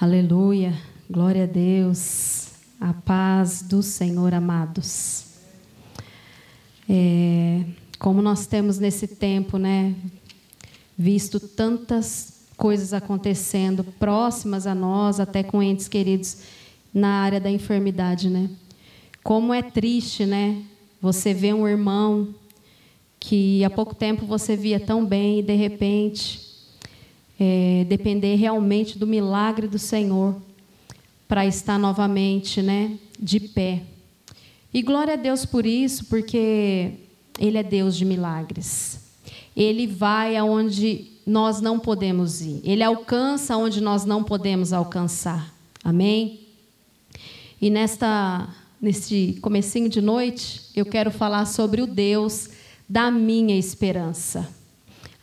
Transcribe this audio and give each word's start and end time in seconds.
Aleluia, 0.00 0.72
glória 1.10 1.42
a 1.42 1.46
Deus, 1.46 2.50
a 2.80 2.92
paz 2.92 3.62
do 3.62 3.82
Senhor, 3.82 4.32
amados. 4.32 5.24
É, 6.88 7.64
como 7.98 8.22
nós 8.22 8.46
temos 8.46 8.78
nesse 8.78 9.08
tempo, 9.08 9.58
né, 9.58 9.96
visto 10.96 11.40
tantas 11.40 12.44
coisas 12.56 12.92
acontecendo 12.92 13.82
próximas 13.82 14.68
a 14.68 14.74
nós, 14.74 15.18
até 15.18 15.42
com 15.42 15.60
entes 15.60 15.88
queridos 15.88 16.42
na 16.94 17.22
área 17.22 17.40
da 17.40 17.50
enfermidade, 17.50 18.30
né? 18.30 18.48
Como 19.24 19.52
é 19.52 19.62
triste, 19.62 20.24
né? 20.24 20.62
Você 21.02 21.34
vê 21.34 21.52
um 21.52 21.66
irmão 21.66 22.32
que 23.18 23.64
há 23.64 23.70
pouco 23.70 23.96
tempo 23.96 24.24
você 24.24 24.56
via 24.56 24.78
tão 24.78 25.04
bem 25.04 25.40
e 25.40 25.42
de 25.42 25.56
repente 25.56 26.47
é, 27.38 27.84
depender 27.88 28.34
realmente 28.36 28.98
do 28.98 29.06
milagre 29.06 29.68
do 29.68 29.78
Senhor 29.78 30.36
para 31.28 31.46
estar 31.46 31.78
novamente, 31.78 32.62
né, 32.62 32.96
de 33.18 33.38
pé. 33.38 33.82
E 34.72 34.82
glória 34.82 35.14
a 35.14 35.16
Deus 35.16 35.44
por 35.44 35.64
isso, 35.64 36.06
porque 36.06 36.92
Ele 37.38 37.58
é 37.58 37.62
Deus 37.62 37.96
de 37.96 38.04
milagres. 38.04 39.00
Ele 39.56 39.86
vai 39.86 40.36
aonde 40.36 41.06
nós 41.26 41.60
não 41.60 41.78
podemos 41.78 42.40
ir. 42.40 42.60
Ele 42.64 42.82
alcança 42.82 43.56
onde 43.56 43.80
nós 43.80 44.04
não 44.04 44.24
podemos 44.24 44.72
alcançar. 44.72 45.54
Amém? 45.84 46.40
E 47.60 47.70
nesta, 47.70 48.48
neste 48.80 49.38
comecinho 49.42 49.88
de 49.88 50.00
noite, 50.00 50.62
eu 50.74 50.86
quero 50.86 51.10
falar 51.10 51.44
sobre 51.46 51.82
o 51.82 51.86
Deus 51.86 52.50
da 52.88 53.10
minha 53.10 53.58
esperança. 53.58 54.48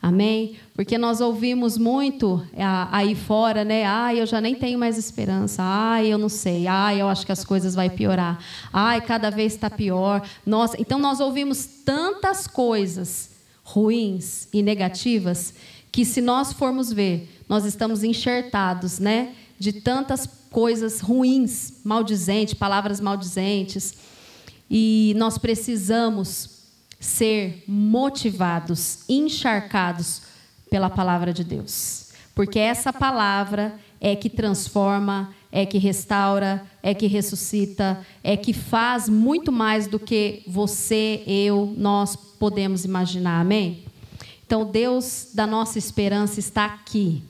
Amém? 0.06 0.54
Porque 0.72 0.96
nós 0.96 1.20
ouvimos 1.20 1.76
muito 1.76 2.40
é, 2.52 2.62
aí 2.92 3.16
fora, 3.16 3.64
né? 3.64 3.84
Ai, 3.84 4.20
eu 4.20 4.26
já 4.26 4.40
nem 4.40 4.54
tenho 4.54 4.78
mais 4.78 4.96
esperança. 4.96 5.60
Ai, 5.64 6.06
eu 6.06 6.16
não 6.16 6.28
sei. 6.28 6.68
Ai, 6.68 7.02
eu 7.02 7.08
acho 7.08 7.26
que 7.26 7.32
as 7.32 7.44
coisas 7.44 7.74
vão 7.74 7.88
piorar. 7.88 8.38
Ai, 8.72 9.00
cada 9.00 9.30
vez 9.30 9.54
está 9.54 9.68
pior. 9.68 10.24
Nossa, 10.46 10.80
então 10.80 11.00
nós 11.00 11.18
ouvimos 11.18 11.66
tantas 11.84 12.46
coisas 12.46 13.30
ruins 13.64 14.46
e 14.52 14.62
negativas 14.62 15.52
que 15.90 16.04
se 16.04 16.20
nós 16.20 16.52
formos 16.52 16.92
ver, 16.92 17.42
nós 17.48 17.64
estamos 17.64 18.04
enxertados, 18.04 19.00
né? 19.00 19.32
De 19.58 19.72
tantas 19.72 20.24
coisas 20.52 21.00
ruins, 21.00 21.80
maldizentes, 21.82 22.54
palavras 22.54 23.00
maldizentes. 23.00 23.92
E 24.70 25.14
nós 25.16 25.36
precisamos 25.36 26.55
ser 26.98 27.64
motivados, 27.66 29.00
encharcados 29.08 30.22
pela 30.70 30.90
palavra 30.90 31.32
de 31.32 31.44
Deus. 31.44 32.06
Porque 32.34 32.58
essa 32.58 32.92
palavra 32.92 33.78
é 34.00 34.14
que 34.14 34.28
transforma, 34.28 35.34
é 35.50 35.64
que 35.64 35.78
restaura, 35.78 36.66
é 36.82 36.92
que 36.92 37.06
ressuscita, 37.06 38.04
é 38.22 38.36
que 38.36 38.52
faz 38.52 39.08
muito 39.08 39.50
mais 39.50 39.86
do 39.86 39.98
que 39.98 40.42
você, 40.46 41.22
eu, 41.26 41.72
nós 41.76 42.14
podemos 42.14 42.84
imaginar. 42.84 43.40
Amém? 43.40 43.84
Então, 44.46 44.64
Deus 44.70 45.28
da 45.34 45.46
nossa 45.46 45.78
esperança 45.78 46.38
está 46.38 46.66
aqui. 46.66 47.22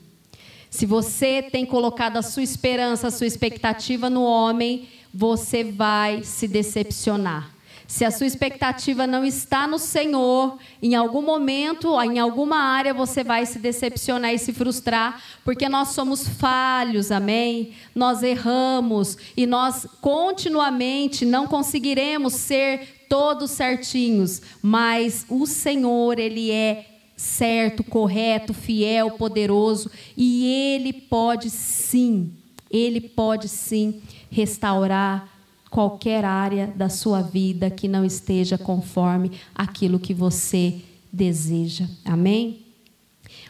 Se 0.69 0.85
você 0.85 1.41
tem 1.41 1.65
colocado 1.65 2.17
a 2.17 2.21
sua 2.21 2.43
esperança, 2.43 3.07
a 3.07 3.11
sua 3.11 3.25
expectativa 3.25 4.09
no 4.09 4.23
homem, 4.23 4.87
você 5.13 5.63
vai 5.63 6.23
se 6.23 6.47
decepcionar. 6.47 7.56
Se 7.87 8.03
a 8.03 8.11
sua 8.11 8.27
expectativa 8.27 9.07
não 9.07 9.23
está 9.23 9.65
no 9.65 9.79
Senhor, 9.79 10.57
em 10.83 10.93
algum 10.93 11.21
momento, 11.21 11.99
em 12.01 12.19
alguma 12.19 12.57
área, 12.57 12.93
você 12.93 13.23
vai 13.23 13.45
se 13.45 13.59
decepcionar 13.59 14.33
e 14.33 14.37
se 14.37 14.51
frustrar, 14.51 15.23
porque 15.45 15.69
nós 15.69 15.89
somos 15.89 16.27
falhos, 16.27 17.11
amém? 17.11 17.71
Nós 17.95 18.23
erramos 18.23 19.17
e 19.37 19.45
nós 19.45 19.87
continuamente 20.01 21.25
não 21.25 21.47
conseguiremos 21.47 22.33
ser 22.33 23.05
todos 23.07 23.51
certinhos, 23.51 24.41
mas 24.61 25.25
o 25.29 25.47
Senhor, 25.47 26.19
Ele 26.19 26.51
é 26.51 26.85
certo, 27.15 27.85
correto, 27.85 28.53
fiel, 28.53 29.11
poderoso 29.11 29.89
e 30.17 30.45
Ele 30.45 30.91
pode 30.91 31.49
sim, 31.49 32.33
Ele 32.69 32.99
pode 32.99 33.47
sim 33.47 34.01
restaurar 34.29 35.36
qualquer 35.69 36.23
área 36.23 36.67
da 36.67 36.89
sua 36.89 37.21
vida 37.21 37.69
que 37.69 37.87
não 37.87 38.05
esteja 38.05 38.57
conforme 38.57 39.31
aquilo 39.53 39.99
que 39.99 40.13
você 40.13 40.81
deseja. 41.11 41.85
Amém? 42.05 42.65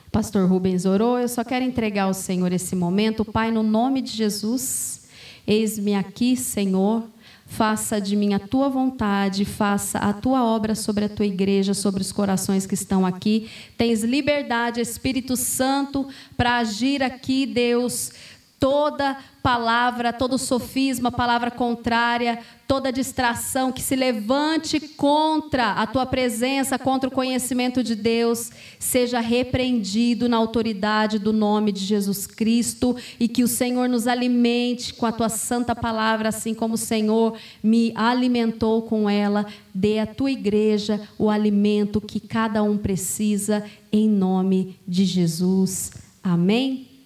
O 0.08 0.12
pastor 0.12 0.50
Rubens 0.50 0.86
orou, 0.86 1.20
eu 1.20 1.28
só 1.28 1.44
quero 1.44 1.66
entregar 1.66 2.04
ao 2.04 2.14
Senhor 2.14 2.52
esse 2.52 2.76
momento. 2.76 3.26
Pai, 3.26 3.52
no 3.52 3.62
nome 3.62 4.02
de 4.02 4.12
Jesus, 4.12 5.08
eis-me 5.46 5.94
aqui, 5.94 6.36
Senhor. 6.36 7.04
Faça 7.46 8.02
de 8.02 8.16
mim 8.16 8.34
a 8.34 8.40
tua 8.40 8.68
vontade, 8.68 9.46
faça 9.46 10.00
a 10.00 10.12
tua 10.12 10.44
obra 10.44 10.76
sobre 10.76 11.06
a 11.06 11.10
tua 11.10 11.26
igreja, 11.26 11.74
sobre 11.74 12.02
os 12.02 12.12
corações 12.12 12.66
que 12.66 12.74
estão 12.74 13.06
aqui. 13.06 13.50
Tens 13.78 14.04
liberdade, 14.04 14.82
Espírito 14.82 15.38
Santo, 15.38 16.08
para 16.36 16.58
agir 16.58 17.02
aqui, 17.02 17.46
Deus 17.46 18.12
toda 18.60 19.18
palavra, 19.47 20.12
todo 20.12 20.38
sofisma, 20.38 21.09
palavra 21.09 21.50
contrária, 21.50 22.40
toda 22.68 22.91
distração 22.91 23.72
que 23.72 23.81
se 23.81 23.96
levante 23.96 24.78
contra 24.78 25.72
a 25.72 25.88
tua 25.88 26.06
presença, 26.06 26.78
contra 26.78 27.08
o 27.08 27.13
conhecimento 27.13 27.81
de 27.81 27.96
Deus, 27.96 28.52
seja 28.78 29.22
repreendido 29.22 30.28
na 30.28 30.36
autoridade 30.36 31.18
do 31.18 31.31
nome 31.31 31.72
de 31.72 31.80
Jesus 31.80 32.28
Cristo 32.28 32.94
e 33.18 33.30
que 33.30 33.41
o 33.41 33.47
Senhor 33.47 33.88
nos 33.88 34.06
alimente 34.06 34.94
com 34.94 35.06
a 35.06 35.13
tua 35.13 35.30
santa 35.30 35.74
palavra, 35.74 36.28
assim 36.28 36.53
como 36.53 36.74
o 36.74 36.78
Senhor 36.78 37.38
me 37.63 37.94
alimentou 37.96 38.81
com 38.81 39.09
ela. 39.09 39.46
Dê 39.74 40.00
à 40.00 40.06
tua 40.06 40.30
igreja 40.30 41.00
o 41.18 41.30
alimento 41.30 42.02
que 42.02 42.19
cada 42.19 42.62
um 42.63 42.78
precisa, 42.78 43.63
em 43.94 44.09
nome 44.09 44.78
de 44.86 45.06
Jesus. 45.06 45.94
Amém. 46.22 46.97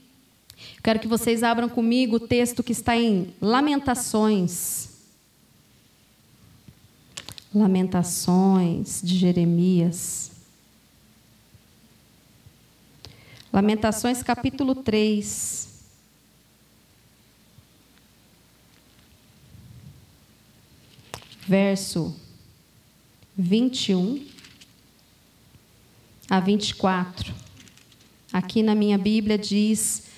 Quero 0.84 1.00
que 1.00 1.08
vocês 1.08 1.44
abram 1.44 1.70
comigo 1.70 2.16
o 2.16 2.20
texto 2.20 2.64
que 2.64 2.72
está 2.72 2.98
em 2.98 3.36
Lamentações. 3.40 4.90
Lamentações 7.54 9.00
de 9.04 9.16
Jeremias. 9.16 10.32
Lamentações 13.54 14.24
capítulo 14.24 14.74
3. 14.74 15.70
Verso 21.48 22.16
21 23.38 24.26
a 26.28 26.40
24. 26.40 27.36
Aqui 28.34 28.64
na 28.64 28.74
minha 28.74 28.98
Bíblia 28.98 29.38
diz: 29.38 30.10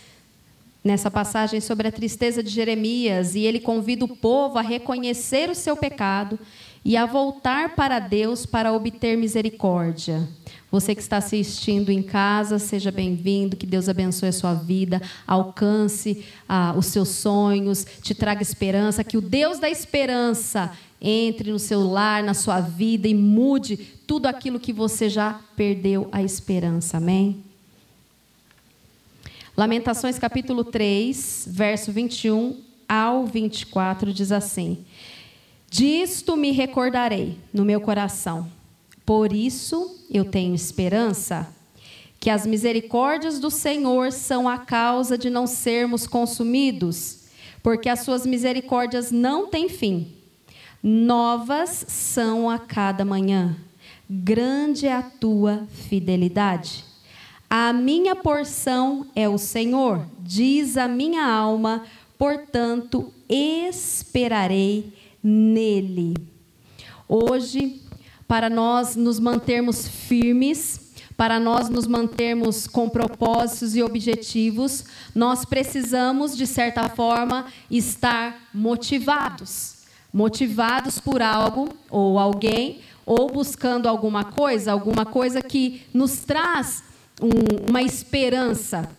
nessa 0.84 1.10
passagem 1.10 1.62
sobre 1.62 1.88
a 1.88 1.92
tristeza 1.92 2.44
de 2.44 2.50
Jeremias, 2.50 3.36
e 3.36 3.42
ele 3.42 3.60
convida 3.60 4.04
o 4.04 4.16
povo 4.16 4.60
a 4.60 4.62
reconhecer 4.62 5.50
o 5.50 5.56
seu 5.56 5.78
pecado 5.78 6.38
e 6.84 6.98
a 6.98 7.06
voltar 7.06 7.76
para 7.76 8.00
Deus 8.00 8.46
para 8.46 8.74
obter 8.74 9.18
misericórdia. 9.18 10.28
Você 10.70 10.94
que 10.94 11.02
está 11.02 11.18
assistindo 11.18 11.92
em 11.92 12.02
casa, 12.02 12.60
seja 12.60 12.92
bem-vindo, 12.92 13.56
que 13.56 13.66
Deus 13.66 13.88
abençoe 13.88 14.30
a 14.30 14.34
sua 14.34 14.54
vida, 14.54 15.02
alcance 15.26 16.26
ah, 16.50 16.74
os 16.76 16.88
seus 16.88 17.10
sonhos, 17.10 17.86
te 18.02 18.14
traga 18.14 18.42
esperança, 18.42 19.04
que 19.04 19.16
o 19.16 19.22
Deus 19.22 19.60
da 19.60 19.70
esperança 19.70 20.72
entre 21.00 21.52
no 21.52 21.60
seu 21.60 21.82
lar, 21.88 22.24
na 22.24 22.34
sua 22.34 22.60
vida 22.60 23.08
e 23.08 23.14
mude 23.14 23.78
tudo 24.08 24.26
aquilo 24.26 24.60
que 24.60 24.74
você 24.74 25.10
já 25.10 25.40
perdeu 25.56 26.10
a 26.12 26.24
esperança. 26.24 26.98
Amém? 26.98 27.53
Lamentações 29.56 30.18
capítulo 30.18 30.64
3, 30.64 31.48
verso 31.48 31.92
21 31.92 32.60
ao 32.90 33.28
24 33.28 34.12
diz 34.12 34.32
assim: 34.32 34.84
Disto 35.70 36.36
me 36.36 36.50
recordarei 36.50 37.38
no 37.54 37.64
meu 37.64 37.80
coração. 37.80 38.50
Por 39.06 39.32
isso 39.32 40.04
eu 40.10 40.26
tenho 40.26 40.56
esperança 40.56 41.48
que 42.20 42.32
as 42.32 42.48
misericórdias 42.48 43.38
do 43.38 43.52
Senhor 43.52 44.12
são 44.12 44.50
a 44.50 44.58
causa 44.58 45.20
de 45.20 45.30
não 45.30 45.46
sermos 45.46 46.08
consumidos, 46.08 47.26
porque 47.62 47.90
as 47.90 48.00
suas 48.00 48.26
misericórdias 48.26 49.12
não 49.12 49.52
têm 49.52 49.70
fim. 49.70 50.08
Novas 50.82 51.86
são 51.88 52.50
a 52.50 52.58
cada 52.58 53.06
manhã. 53.06 53.56
Grande 54.10 54.88
é 54.88 54.94
a 54.94 55.04
tua 55.04 55.68
fidelidade. 55.88 56.92
A 57.56 57.72
minha 57.72 58.16
porção 58.16 59.06
é 59.16 59.30
o 59.30 59.38
Senhor, 59.38 60.08
diz 60.22 60.76
a 60.76 60.88
minha 60.88 61.24
alma, 61.24 61.84
portanto 62.18 63.14
esperarei 63.30 64.92
nele. 65.22 66.16
Hoje, 67.08 67.80
para 68.28 68.50
nós 68.50 68.96
nos 68.96 69.20
mantermos 69.20 69.88
firmes, 69.88 70.96
para 71.16 71.40
nós 71.40 71.70
nos 71.70 71.86
mantermos 71.86 72.66
com 72.66 72.90
propósitos 72.90 73.76
e 73.76 73.84
objetivos, 73.84 74.86
nós 75.14 75.46
precisamos, 75.46 76.36
de 76.36 76.48
certa 76.48 76.90
forma, 76.90 77.46
estar 77.70 78.50
motivados. 78.52 79.76
Motivados 80.12 81.00
por 81.00 81.22
algo 81.22 81.70
ou 81.92 82.18
alguém, 82.18 82.80
ou 83.06 83.30
buscando 83.30 83.88
alguma 83.88 84.24
coisa, 84.24 84.72
alguma 84.72 85.06
coisa 85.06 85.40
que 85.40 85.84
nos 85.94 86.22
traz 86.22 86.92
um, 87.22 87.70
uma 87.70 87.82
esperança, 87.82 88.90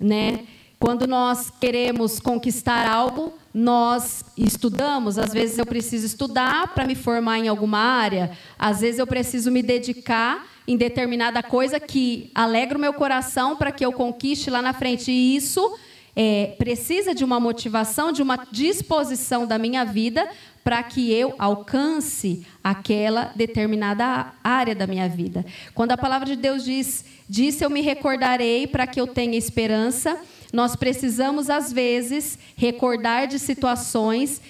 né? 0.00 0.40
Quando 0.78 1.06
nós 1.06 1.50
queremos 1.60 2.20
conquistar 2.20 2.88
algo, 2.88 3.34
nós 3.52 4.24
estudamos. 4.36 5.18
Às 5.18 5.32
vezes 5.32 5.58
eu 5.58 5.66
preciso 5.66 6.06
estudar 6.06 6.72
para 6.72 6.86
me 6.86 6.94
formar 6.94 7.38
em 7.38 7.48
alguma 7.48 7.78
área. 7.78 8.30
Às 8.56 8.80
vezes 8.80 9.00
eu 9.00 9.06
preciso 9.06 9.50
me 9.50 9.60
dedicar 9.62 10.46
em 10.68 10.76
determinada 10.76 11.42
coisa 11.42 11.80
que 11.80 12.30
alegra 12.34 12.78
o 12.78 12.80
meu 12.80 12.92
coração 12.92 13.56
para 13.56 13.72
que 13.72 13.84
eu 13.84 13.92
conquiste 13.92 14.50
lá 14.50 14.62
na 14.62 14.72
frente. 14.72 15.10
E 15.10 15.34
isso 15.34 15.76
é, 16.20 16.56
precisa 16.58 17.14
de 17.14 17.22
uma 17.22 17.38
motivação, 17.38 18.10
de 18.10 18.20
uma 18.20 18.44
disposição 18.50 19.46
da 19.46 19.56
minha 19.56 19.84
vida 19.84 20.28
para 20.64 20.82
que 20.82 21.12
eu 21.12 21.32
alcance 21.38 22.44
aquela 22.62 23.30
determinada 23.36 24.32
área 24.42 24.74
da 24.74 24.84
minha 24.84 25.08
vida. 25.08 25.46
Quando 25.76 25.92
a 25.92 25.96
palavra 25.96 26.26
de 26.26 26.34
Deus 26.34 26.64
diz, 26.64 27.04
disse 27.28 27.64
eu 27.64 27.70
me 27.70 27.82
recordarei 27.82 28.66
para 28.66 28.84
que 28.84 29.00
eu 29.00 29.06
tenha 29.06 29.38
esperança, 29.38 30.20
nós 30.52 30.74
precisamos, 30.74 31.48
às 31.48 31.72
vezes, 31.72 32.36
recordar 32.56 33.28
de 33.28 33.38
situações 33.38 34.42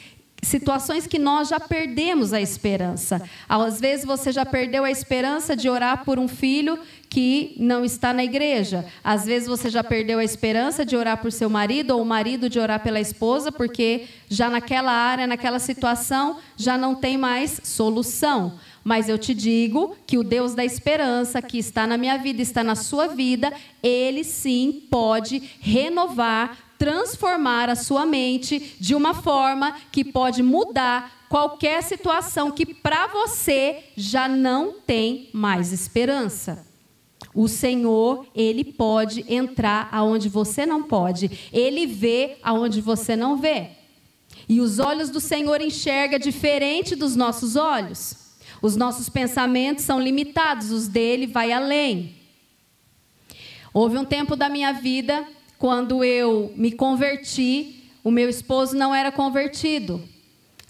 situações 0.42 1.06
que 1.06 1.18
nós 1.18 1.48
já 1.48 1.58
perdemos 1.58 2.32
a 2.32 2.40
esperança. 2.40 3.20
Às 3.48 3.80
vezes 3.80 4.04
você 4.04 4.30
já 4.30 4.46
perdeu 4.46 4.84
a 4.84 4.90
esperança 4.90 5.56
de 5.56 5.68
orar 5.68 6.04
por 6.04 6.18
um 6.18 6.28
filho 6.28 6.78
que 7.08 7.54
não 7.56 7.84
está 7.84 8.12
na 8.12 8.24
igreja. 8.24 8.84
Às 9.02 9.24
vezes 9.24 9.48
você 9.48 9.70
já 9.70 9.82
perdeu 9.82 10.18
a 10.18 10.24
esperança 10.24 10.84
de 10.84 10.96
orar 10.96 11.20
por 11.20 11.32
seu 11.32 11.48
marido 11.48 11.92
ou 11.92 12.02
o 12.02 12.06
marido 12.06 12.48
de 12.48 12.58
orar 12.58 12.82
pela 12.82 13.00
esposa, 13.00 13.50
porque 13.50 14.06
já 14.28 14.50
naquela 14.50 14.92
área, 14.92 15.26
naquela 15.26 15.58
situação, 15.58 16.38
já 16.56 16.76
não 16.76 16.94
tem 16.94 17.16
mais 17.16 17.60
solução. 17.64 18.58
Mas 18.84 19.08
eu 19.08 19.18
te 19.18 19.34
digo 19.34 19.96
que 20.06 20.18
o 20.18 20.24
Deus 20.24 20.54
da 20.54 20.64
esperança, 20.64 21.42
que 21.42 21.58
está 21.58 21.86
na 21.86 21.96
minha 21.96 22.16
vida, 22.16 22.40
está 22.40 22.62
na 22.62 22.74
sua 22.74 23.06
vida, 23.06 23.52
ele 23.82 24.24
sim 24.24 24.86
pode 24.90 25.42
renovar, 25.60 26.56
transformar 26.78 27.68
a 27.68 27.76
sua 27.76 28.06
mente 28.06 28.76
de 28.78 28.94
uma 28.94 29.12
forma 29.12 29.76
que 29.90 30.04
pode 30.04 30.42
mudar 30.42 31.26
qualquer 31.28 31.82
situação 31.82 32.50
que 32.50 32.64
para 32.74 33.06
você 33.08 33.84
já 33.96 34.28
não 34.28 34.72
tem 34.72 35.28
mais 35.32 35.72
esperança. 35.72 36.67
O 37.34 37.46
Senhor, 37.46 38.26
ele 38.34 38.64
pode 38.64 39.24
entrar 39.32 39.88
aonde 39.92 40.28
você 40.28 40.64
não 40.64 40.82
pode. 40.82 41.48
Ele 41.52 41.86
vê 41.86 42.36
aonde 42.42 42.80
você 42.80 43.14
não 43.14 43.36
vê. 43.36 43.70
E 44.48 44.60
os 44.60 44.78
olhos 44.78 45.10
do 45.10 45.20
Senhor 45.20 45.60
enxerga 45.60 46.18
diferente 46.18 46.96
dos 46.96 47.14
nossos 47.14 47.54
olhos. 47.54 48.16
Os 48.62 48.74
nossos 48.74 49.08
pensamentos 49.08 49.84
são 49.84 50.00
limitados, 50.00 50.70
os 50.70 50.88
dele 50.88 51.26
vai 51.26 51.52
além. 51.52 52.14
Houve 53.72 53.98
um 53.98 54.04
tempo 54.04 54.34
da 54.34 54.48
minha 54.48 54.72
vida 54.72 55.26
quando 55.58 56.02
eu 56.02 56.52
me 56.56 56.72
converti, 56.72 57.90
o 58.02 58.10
meu 58.10 58.28
esposo 58.28 58.76
não 58.76 58.94
era 58.94 59.12
convertido. 59.12 60.02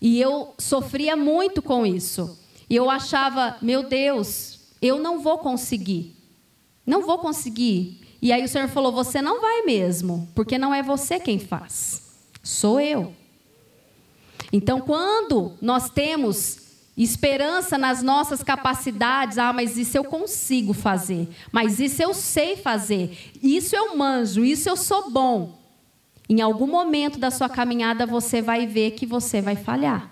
E 0.00 0.20
eu 0.20 0.54
sofria 0.58 1.16
muito 1.16 1.62
com 1.62 1.86
isso. 1.86 2.38
E 2.68 2.74
eu 2.74 2.90
achava, 2.90 3.56
meu 3.62 3.82
Deus, 3.82 4.60
eu 4.82 4.98
não 4.98 5.20
vou 5.20 5.38
conseguir. 5.38 6.17
Não 6.88 7.02
vou 7.06 7.18
conseguir. 7.18 8.00
E 8.20 8.32
aí 8.32 8.42
o 8.42 8.48
Senhor 8.48 8.68
falou: 8.68 8.90
Você 8.92 9.20
não 9.20 9.40
vai 9.40 9.62
mesmo, 9.62 10.28
porque 10.34 10.58
não 10.58 10.74
é 10.74 10.82
você 10.82 11.20
quem 11.20 11.38
faz, 11.38 12.02
sou 12.42 12.80
eu. 12.80 13.12
Então, 14.50 14.80
quando 14.80 15.52
nós 15.60 15.90
temos 15.90 16.66
Esperança 16.98 17.78
nas 17.78 18.02
nossas 18.02 18.42
capacidades. 18.42 19.38
Ah, 19.38 19.52
mas 19.52 19.78
isso 19.78 19.96
eu 19.96 20.02
consigo 20.02 20.72
fazer. 20.72 21.28
Mas 21.52 21.78
isso 21.78 22.02
eu 22.02 22.12
sei 22.12 22.56
fazer. 22.56 23.16
Isso 23.40 23.76
eu 23.76 23.96
manjo. 23.96 24.44
Isso 24.44 24.68
eu 24.68 24.76
sou 24.76 25.08
bom. 25.08 25.56
Em 26.28 26.40
algum 26.40 26.66
momento 26.66 27.16
da 27.16 27.30
sua 27.30 27.48
caminhada 27.48 28.04
você 28.04 28.42
vai 28.42 28.66
ver 28.66 28.90
que 28.90 29.06
você 29.06 29.40
vai 29.40 29.54
falhar. 29.54 30.10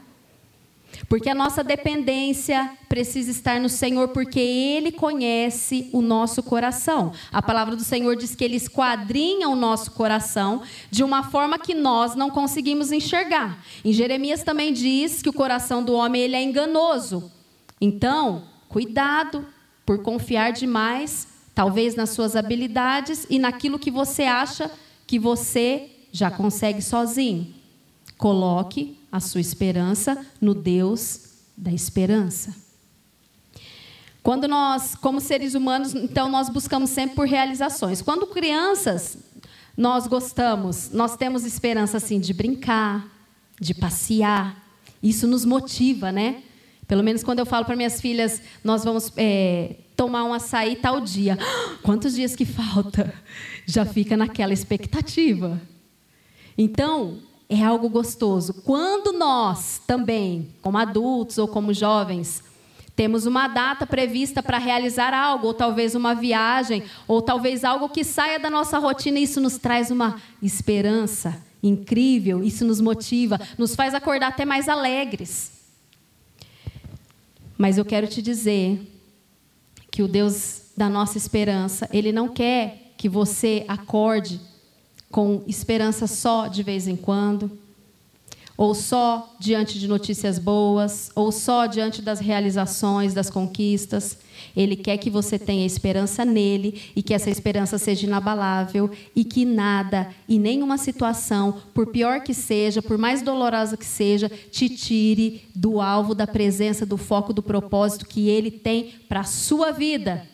Porque 1.09 1.29
a 1.29 1.35
nossa 1.35 1.63
dependência 1.63 2.71
precisa 2.89 3.31
estar 3.31 3.61
no 3.61 3.69
Senhor, 3.69 4.09
porque 4.09 4.41
Ele 4.41 4.93
conhece 4.93 5.89
o 5.93 6.01
nosso 6.01 6.43
coração. 6.43 7.13
A 7.33 7.43
palavra 7.43 7.77
do 7.77 7.83
Senhor 7.83 8.17
diz 8.17 8.35
que 8.35 8.45
Ele 8.45 8.57
esquadrinha 8.57 9.49
o 9.49 9.57
nosso 9.57 9.91
coração 9.93 10.63
de 10.91 11.05
uma 11.05 11.23
forma 11.23 11.59
que 11.59 11.75
nós 11.75 12.15
não 12.15 12.31
conseguimos 12.31 12.93
enxergar. 12.93 13.63
Em 13.85 13.93
Jeremias 13.93 14.43
também 14.43 14.73
diz 14.73 15.23
que 15.23 15.29
o 15.29 15.33
coração 15.33 15.83
do 15.83 15.93
homem 15.93 16.23
ele 16.23 16.37
é 16.37 16.43
enganoso. 16.43 17.31
Então, 17.81 18.45
cuidado 18.69 19.47
por 19.85 20.03
confiar 20.03 20.53
demais, 20.53 21.29
talvez 21.55 21.95
nas 21.95 22.11
suas 22.11 22.35
habilidades 22.35 23.27
e 23.31 23.39
naquilo 23.39 23.79
que 23.79 23.91
você 23.91 24.25
acha 24.25 24.71
que 25.07 25.19
você 25.19 25.91
já 26.11 26.31
consegue 26.31 26.83
sozinho. 26.83 27.55
Coloque 28.19 28.99
a 29.17 29.21
sua 29.21 29.41
esperança 29.41 30.25
no 30.41 30.55
Deus 30.55 31.21
da 31.57 31.73
esperança. 31.73 32.55
Quando 34.23 34.47
nós, 34.47 34.95
como 34.95 35.21
seres 35.21 35.55
humanos, 35.55 35.95
então 35.95 36.29
nós 36.29 36.49
buscamos 36.49 36.91
sempre 36.91 37.17
por 37.17 37.27
realizações. 37.27 38.03
Quando 38.03 38.27
crianças, 38.27 39.17
nós 39.77 40.07
gostamos, 40.07 40.91
nós 40.91 41.17
temos 41.17 41.45
esperança 41.45 41.97
assim 41.97 42.21
de 42.21 42.35
brincar, 42.35 43.07
de 43.61 43.73
passear. 43.73 44.63
Isso 45.03 45.27
nos 45.27 45.45
motiva, 45.45 46.13
né? 46.13 46.43
Pelo 46.87 47.03
menos 47.03 47.23
quando 47.23 47.39
eu 47.39 47.47
falo 47.47 47.65
para 47.65 47.77
minhas 47.77 48.01
filhas, 48.01 48.43
nós 48.63 48.85
vamos 48.85 49.13
é, 49.17 49.77
tomar 49.97 50.25
um 50.25 50.35
açaí 50.35 50.77
tal 50.77 51.01
dia. 51.01 51.39
Quantos 51.83 52.15
dias 52.15 52.37
que 52.37 52.45
falta? 52.45 53.15
Já 53.65 53.85
fica 53.85 54.17
naquela 54.17 54.53
expectativa. 54.53 55.61
Então, 56.59 57.19
é 57.49 57.63
algo 57.63 57.89
gostoso. 57.89 58.55
Quando 58.65 59.13
nós 59.13 59.81
também, 59.87 60.49
como 60.61 60.79
adultos 60.79 61.39
ou 61.39 61.47
como 61.47 61.73
jovens, 61.73 62.43
temos 62.95 63.27
uma 63.27 63.47
data 63.47 63.87
prevista 63.87 64.43
para 64.43 64.59
realizar 64.59 65.13
algo, 65.13 65.49
ou 65.49 65.55
talvez 65.55 65.95
uma 65.95 66.15
viagem, 66.15 66.83
ou 67.07 67.21
talvez 67.21 67.63
algo 67.63 67.91
que 67.91 68.03
saia 68.03 68.39
da 68.39 68.49
nossa 68.49 68.79
rotina, 68.79 69.19
isso 69.19 69.41
nos 69.41 69.59
traz 69.59 69.91
uma 69.91 70.21
esperança 70.43 71.45
incrível, 71.63 72.43
isso 72.43 72.65
nos 72.65 72.81
motiva, 72.81 73.39
nos 73.59 73.75
faz 73.75 73.95
acordar 73.95 74.29
até 74.29 74.45
mais 74.45 74.69
alegres. 74.69 75.53
Mas 77.59 77.79
eu 77.79 77.85
quero 77.85 78.07
te 78.07 78.23
dizer 78.23 78.81
que 79.91 80.03
o 80.03 80.09
Deus 80.09 80.63
da 80.77 80.89
nossa 80.89 81.17
esperança, 81.17 81.89
ele 81.93 82.13
não 82.13 82.29
quer 82.29 82.93
que 82.97 83.09
você 83.09 83.65
acorde 83.69 84.41
com 85.17 85.43
esperança 85.47 86.07
só 86.07 86.47
de 86.47 86.63
vez 86.63 86.87
em 86.87 86.95
quando, 86.95 87.51
ou 88.55 88.75
só 88.75 89.35
diante 89.41 89.79
de 89.79 89.89
notícias 89.89 90.39
boas, 90.39 91.11
ou 91.15 91.33
só 91.33 91.65
diante 91.65 92.03
das 92.03 92.21
realizações, 92.21 93.15
das 93.15 93.31
conquistas. 93.31 94.19
Ele 94.55 94.77
quer 94.77 94.99
que 94.99 95.09
você 95.09 95.39
tenha 95.39 95.65
esperança 95.65 96.23
nele 96.23 96.93
e 96.95 97.03
que 97.03 97.15
essa 97.15 97.31
esperança 97.31 97.79
seja 97.79 98.07
inabalável 98.07 98.91
e 99.15 99.25
que 99.25 99.47
nada 99.47 100.11
e 100.29 100.39
nenhuma 100.39 100.77
situação, 100.77 101.63
por 101.73 101.87
pior 101.87 102.21
que 102.21 102.35
seja, 102.35 102.83
por 102.83 102.99
mais 102.99 103.23
dolorosa 103.23 103.75
que 103.75 103.87
seja, 103.87 104.29
te 104.29 104.69
tire 104.69 105.49
do 105.55 105.81
alvo 105.81 106.15
da 106.15 106.27
presença, 106.27 106.85
do 106.85 106.99
foco, 106.99 107.33
do 107.33 107.43
propósito 107.43 108.05
que 108.05 108.29
ele 108.29 108.51
tem 108.51 108.93
para 109.09 109.21
a 109.21 109.25
sua 109.25 109.71
vida. 109.71 110.29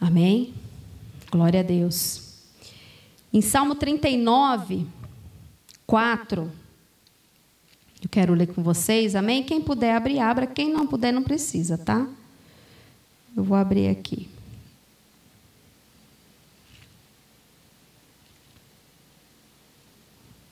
Amém? 0.00 0.65
Glória 1.36 1.60
a 1.60 1.62
Deus. 1.62 2.32
Em 3.30 3.42
Salmo 3.42 3.74
39, 3.74 4.86
4, 5.86 6.50
eu 8.02 8.08
quero 8.10 8.32
ler 8.32 8.46
com 8.46 8.62
vocês, 8.62 9.14
amém? 9.14 9.42
Quem 9.42 9.60
puder 9.60 9.94
abrir, 9.94 10.18
abra. 10.18 10.46
Quem 10.46 10.72
não 10.72 10.86
puder, 10.86 11.12
não 11.12 11.22
precisa, 11.22 11.76
tá? 11.76 12.08
Eu 13.36 13.44
vou 13.44 13.54
abrir 13.54 13.88
aqui. 13.88 14.26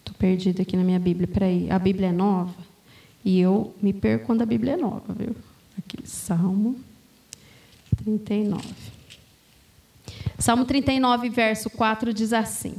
Estou 0.00 0.14
perdida 0.18 0.60
aqui 0.60 0.76
na 0.76 0.84
minha 0.84 1.00
Bíblia. 1.00 1.26
Peraí, 1.26 1.70
a 1.70 1.78
Bíblia 1.78 2.08
é 2.08 2.12
nova 2.12 2.54
e 3.24 3.40
eu 3.40 3.74
me 3.80 3.94
perco 3.94 4.26
quando 4.26 4.42
a 4.42 4.46
Bíblia 4.46 4.74
é 4.74 4.76
nova, 4.76 5.14
viu? 5.14 5.34
Aqui, 5.78 6.06
Salmo 6.06 6.78
39. 7.96 8.93
Salmo 10.38 10.64
39, 10.64 11.28
verso 11.28 11.70
4 11.70 12.12
diz 12.12 12.32
assim: 12.32 12.74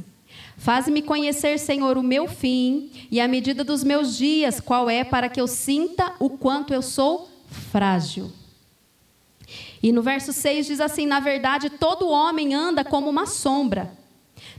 Faz-me 0.56 1.02
conhecer, 1.02 1.58
Senhor, 1.58 1.98
o 1.98 2.02
meu 2.02 2.26
fim 2.26 2.90
e 3.10 3.20
a 3.20 3.28
medida 3.28 3.62
dos 3.62 3.84
meus 3.84 4.16
dias, 4.16 4.60
qual 4.60 4.88
é, 4.88 5.04
para 5.04 5.28
que 5.28 5.40
eu 5.40 5.46
sinta 5.46 6.14
o 6.18 6.30
quanto 6.30 6.72
eu 6.72 6.82
sou 6.82 7.28
frágil. 7.70 8.32
E 9.82 9.92
no 9.92 10.02
verso 10.02 10.32
6 10.32 10.66
diz 10.66 10.80
assim: 10.80 11.06
Na 11.06 11.20
verdade, 11.20 11.70
todo 11.70 12.08
homem 12.08 12.54
anda 12.54 12.84
como 12.84 13.08
uma 13.08 13.26
sombra. 13.26 13.92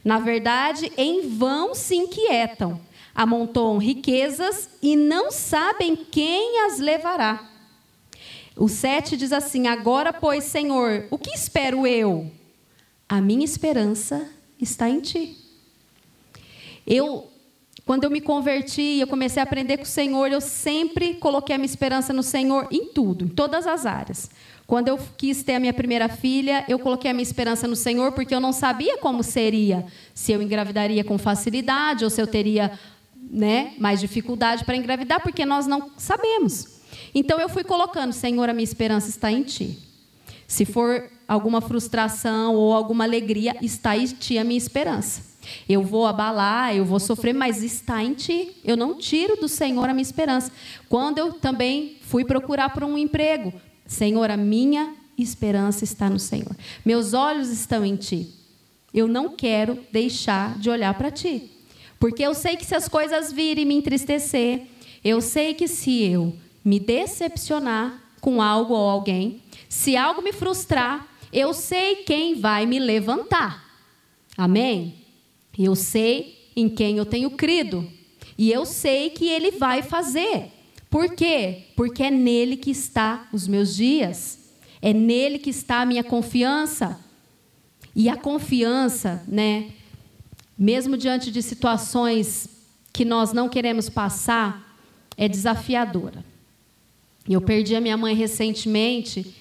Na 0.03 0.19
verdade, 0.19 0.91
em 0.97 1.27
vão 1.27 1.75
se 1.75 1.95
inquietam, 1.95 2.79
amontoam 3.13 3.77
riquezas 3.77 4.69
e 4.81 4.95
não 4.95 5.31
sabem 5.31 5.95
quem 5.95 6.65
as 6.65 6.79
levará. 6.79 7.49
O 8.55 8.67
7 8.69 9.17
diz 9.17 9.33
assim: 9.33 9.67
Agora, 9.67 10.13
pois, 10.13 10.45
Senhor, 10.45 11.05
o 11.11 11.17
que 11.17 11.31
espero 11.31 11.85
eu? 11.85 12.31
A 13.09 13.21
minha 13.21 13.45
esperança 13.45 14.29
está 14.59 14.89
em 14.89 14.99
ti. 14.99 15.37
Eu, 16.85 17.27
quando 17.85 18.03
eu 18.03 18.09
me 18.09 18.19
converti, 18.19 18.99
eu 18.99 19.07
comecei 19.07 19.41
a 19.41 19.43
aprender 19.43 19.77
com 19.77 19.83
o 19.83 19.87
Senhor, 19.87 20.31
eu 20.31 20.41
sempre 20.41 21.13
coloquei 21.15 21.55
a 21.55 21.57
minha 21.57 21.65
esperança 21.65 22.11
no 22.11 22.23
Senhor 22.23 22.67
em 22.69 22.87
tudo, 22.87 23.25
em 23.25 23.27
todas 23.29 23.65
as 23.65 23.85
áreas. 23.85 24.29
Quando 24.65 24.89
eu 24.89 24.99
quis 25.17 25.43
ter 25.43 25.55
a 25.55 25.59
minha 25.59 25.73
primeira 25.73 26.09
filha, 26.09 26.65
eu 26.67 26.77
coloquei 26.77 27.09
a 27.09 27.13
minha 27.13 27.23
esperança 27.23 27.65
no 27.65 27.75
Senhor, 27.75 28.11
porque 28.11 28.35
eu 28.35 28.41
não 28.41 28.51
sabia 28.51 28.97
como 28.97 29.23
seria, 29.23 29.85
se 30.13 30.33
eu 30.33 30.41
engravidaria 30.41 31.03
com 31.05 31.17
facilidade 31.17 32.03
ou 32.03 32.09
se 32.09 32.21
eu 32.21 32.27
teria 32.27 32.77
né, 33.15 33.73
mais 33.77 34.01
dificuldade 34.01 34.65
para 34.65 34.75
engravidar, 34.75 35.21
porque 35.21 35.45
nós 35.45 35.65
não 35.65 35.91
sabemos. 35.97 36.81
Então 37.15 37.39
eu 37.39 37.47
fui 37.47 37.63
colocando, 37.63 38.11
Senhor, 38.11 38.49
a 38.49 38.53
minha 38.53 38.63
esperança 38.63 39.09
está 39.09 39.31
em 39.31 39.43
Ti. 39.43 39.86
Se 40.47 40.63
for 40.63 41.09
alguma 41.27 41.59
frustração 41.59 42.55
ou 42.55 42.73
alguma 42.73 43.03
alegria, 43.03 43.55
está 43.61 43.97
em 43.97 44.05
Ti 44.05 44.37
a 44.37 44.43
minha 44.43 44.57
esperança. 44.57 45.21
Eu 45.67 45.83
vou 45.83 46.05
abalar, 46.05 46.75
eu 46.75 46.85
vou 46.85 46.99
sofrer, 46.99 47.33
mas 47.33 47.61
está 47.61 48.03
em 48.03 48.13
Ti. 48.13 48.55
Eu 48.63 48.77
não 48.77 48.95
tiro 48.95 49.35
do 49.35 49.47
Senhor 49.47 49.89
a 49.89 49.93
minha 49.93 50.01
esperança. 50.01 50.51
Quando 50.87 51.17
eu 51.17 51.33
também 51.33 51.97
fui 52.01 52.23
procurar 52.23 52.69
por 52.69 52.83
um 52.83 52.97
emprego, 52.97 53.53
Senhor, 53.85 54.29
a 54.31 54.37
minha 54.37 54.95
esperança 55.17 55.83
está 55.83 56.09
no 56.09 56.19
Senhor. 56.19 56.55
Meus 56.85 57.13
olhos 57.13 57.49
estão 57.49 57.85
em 57.85 57.95
Ti. 57.95 58.33
Eu 58.93 59.07
não 59.07 59.29
quero 59.29 59.79
deixar 59.91 60.57
de 60.57 60.69
olhar 60.69 60.93
para 60.93 61.11
Ti. 61.11 61.51
Porque 61.99 62.23
eu 62.23 62.33
sei 62.33 62.55
que 62.55 62.65
se 62.65 62.75
as 62.75 62.87
coisas 62.87 63.31
virem 63.31 63.65
me 63.65 63.75
entristecer, 63.75 64.67
eu 65.03 65.19
sei 65.19 65.53
que 65.53 65.67
se 65.67 66.03
eu 66.03 66.35
me 66.63 66.79
decepcionar 66.79 68.01
com 68.21 68.41
algo 68.41 68.73
ou 68.73 68.89
alguém, 68.89 69.41
se 69.69 69.95
algo 69.95 70.21
me 70.21 70.31
frustrar, 70.31 71.07
eu 71.31 71.53
sei 71.53 71.97
quem 71.97 72.39
vai 72.39 72.65
me 72.65 72.79
levantar. 72.79 73.65
Amém? 74.37 75.05
Eu 75.57 75.75
sei 75.75 76.51
em 76.55 76.69
quem 76.69 76.97
eu 76.97 77.05
tenho 77.05 77.31
crido. 77.31 77.89
E 78.37 78.51
eu 78.51 78.65
sei 78.65 79.09
que 79.09 79.27
Ele 79.27 79.51
vai 79.51 79.81
fazer. 79.81 80.51
Por 80.89 81.15
quê? 81.15 81.65
Porque 81.75 82.03
é 82.03 82.11
nele 82.11 82.55
que 82.55 82.71
está 82.71 83.27
os 83.33 83.47
meus 83.47 83.75
dias. 83.75 84.39
É 84.81 84.93
nele 84.93 85.39
que 85.39 85.49
está 85.49 85.81
a 85.81 85.85
minha 85.85 86.03
confiança. 86.03 86.99
E 87.95 88.09
a 88.09 88.15
confiança, 88.15 89.23
né, 89.27 89.71
mesmo 90.57 90.95
diante 90.95 91.31
de 91.31 91.41
situações 91.41 92.47
que 92.93 93.03
nós 93.03 93.33
não 93.33 93.49
queremos 93.49 93.89
passar, 93.89 94.77
é 95.17 95.27
desafiadora. 95.27 96.23
Eu 97.27 97.41
perdi 97.41 97.75
a 97.75 97.81
minha 97.81 97.97
mãe 97.97 98.15
recentemente 98.15 99.35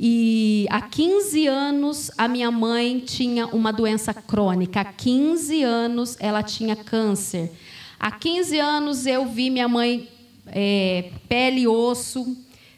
e 0.00 0.66
há 0.70 0.80
15 0.80 1.48
anos 1.48 2.10
a 2.16 2.28
minha 2.28 2.50
mãe 2.52 3.00
tinha 3.00 3.46
uma 3.46 3.72
doença 3.72 4.14
crônica. 4.14 4.80
Há 4.80 4.84
15 4.84 5.62
anos 5.64 6.16
ela 6.20 6.42
tinha 6.42 6.76
câncer. 6.76 7.50
Há 7.98 8.12
15 8.12 8.58
anos 8.60 9.06
eu 9.06 9.26
vi 9.26 9.50
minha 9.50 9.66
mãe 9.66 10.08
é, 10.46 11.10
pele 11.28 11.62
e 11.62 11.68
osso, 11.68 12.36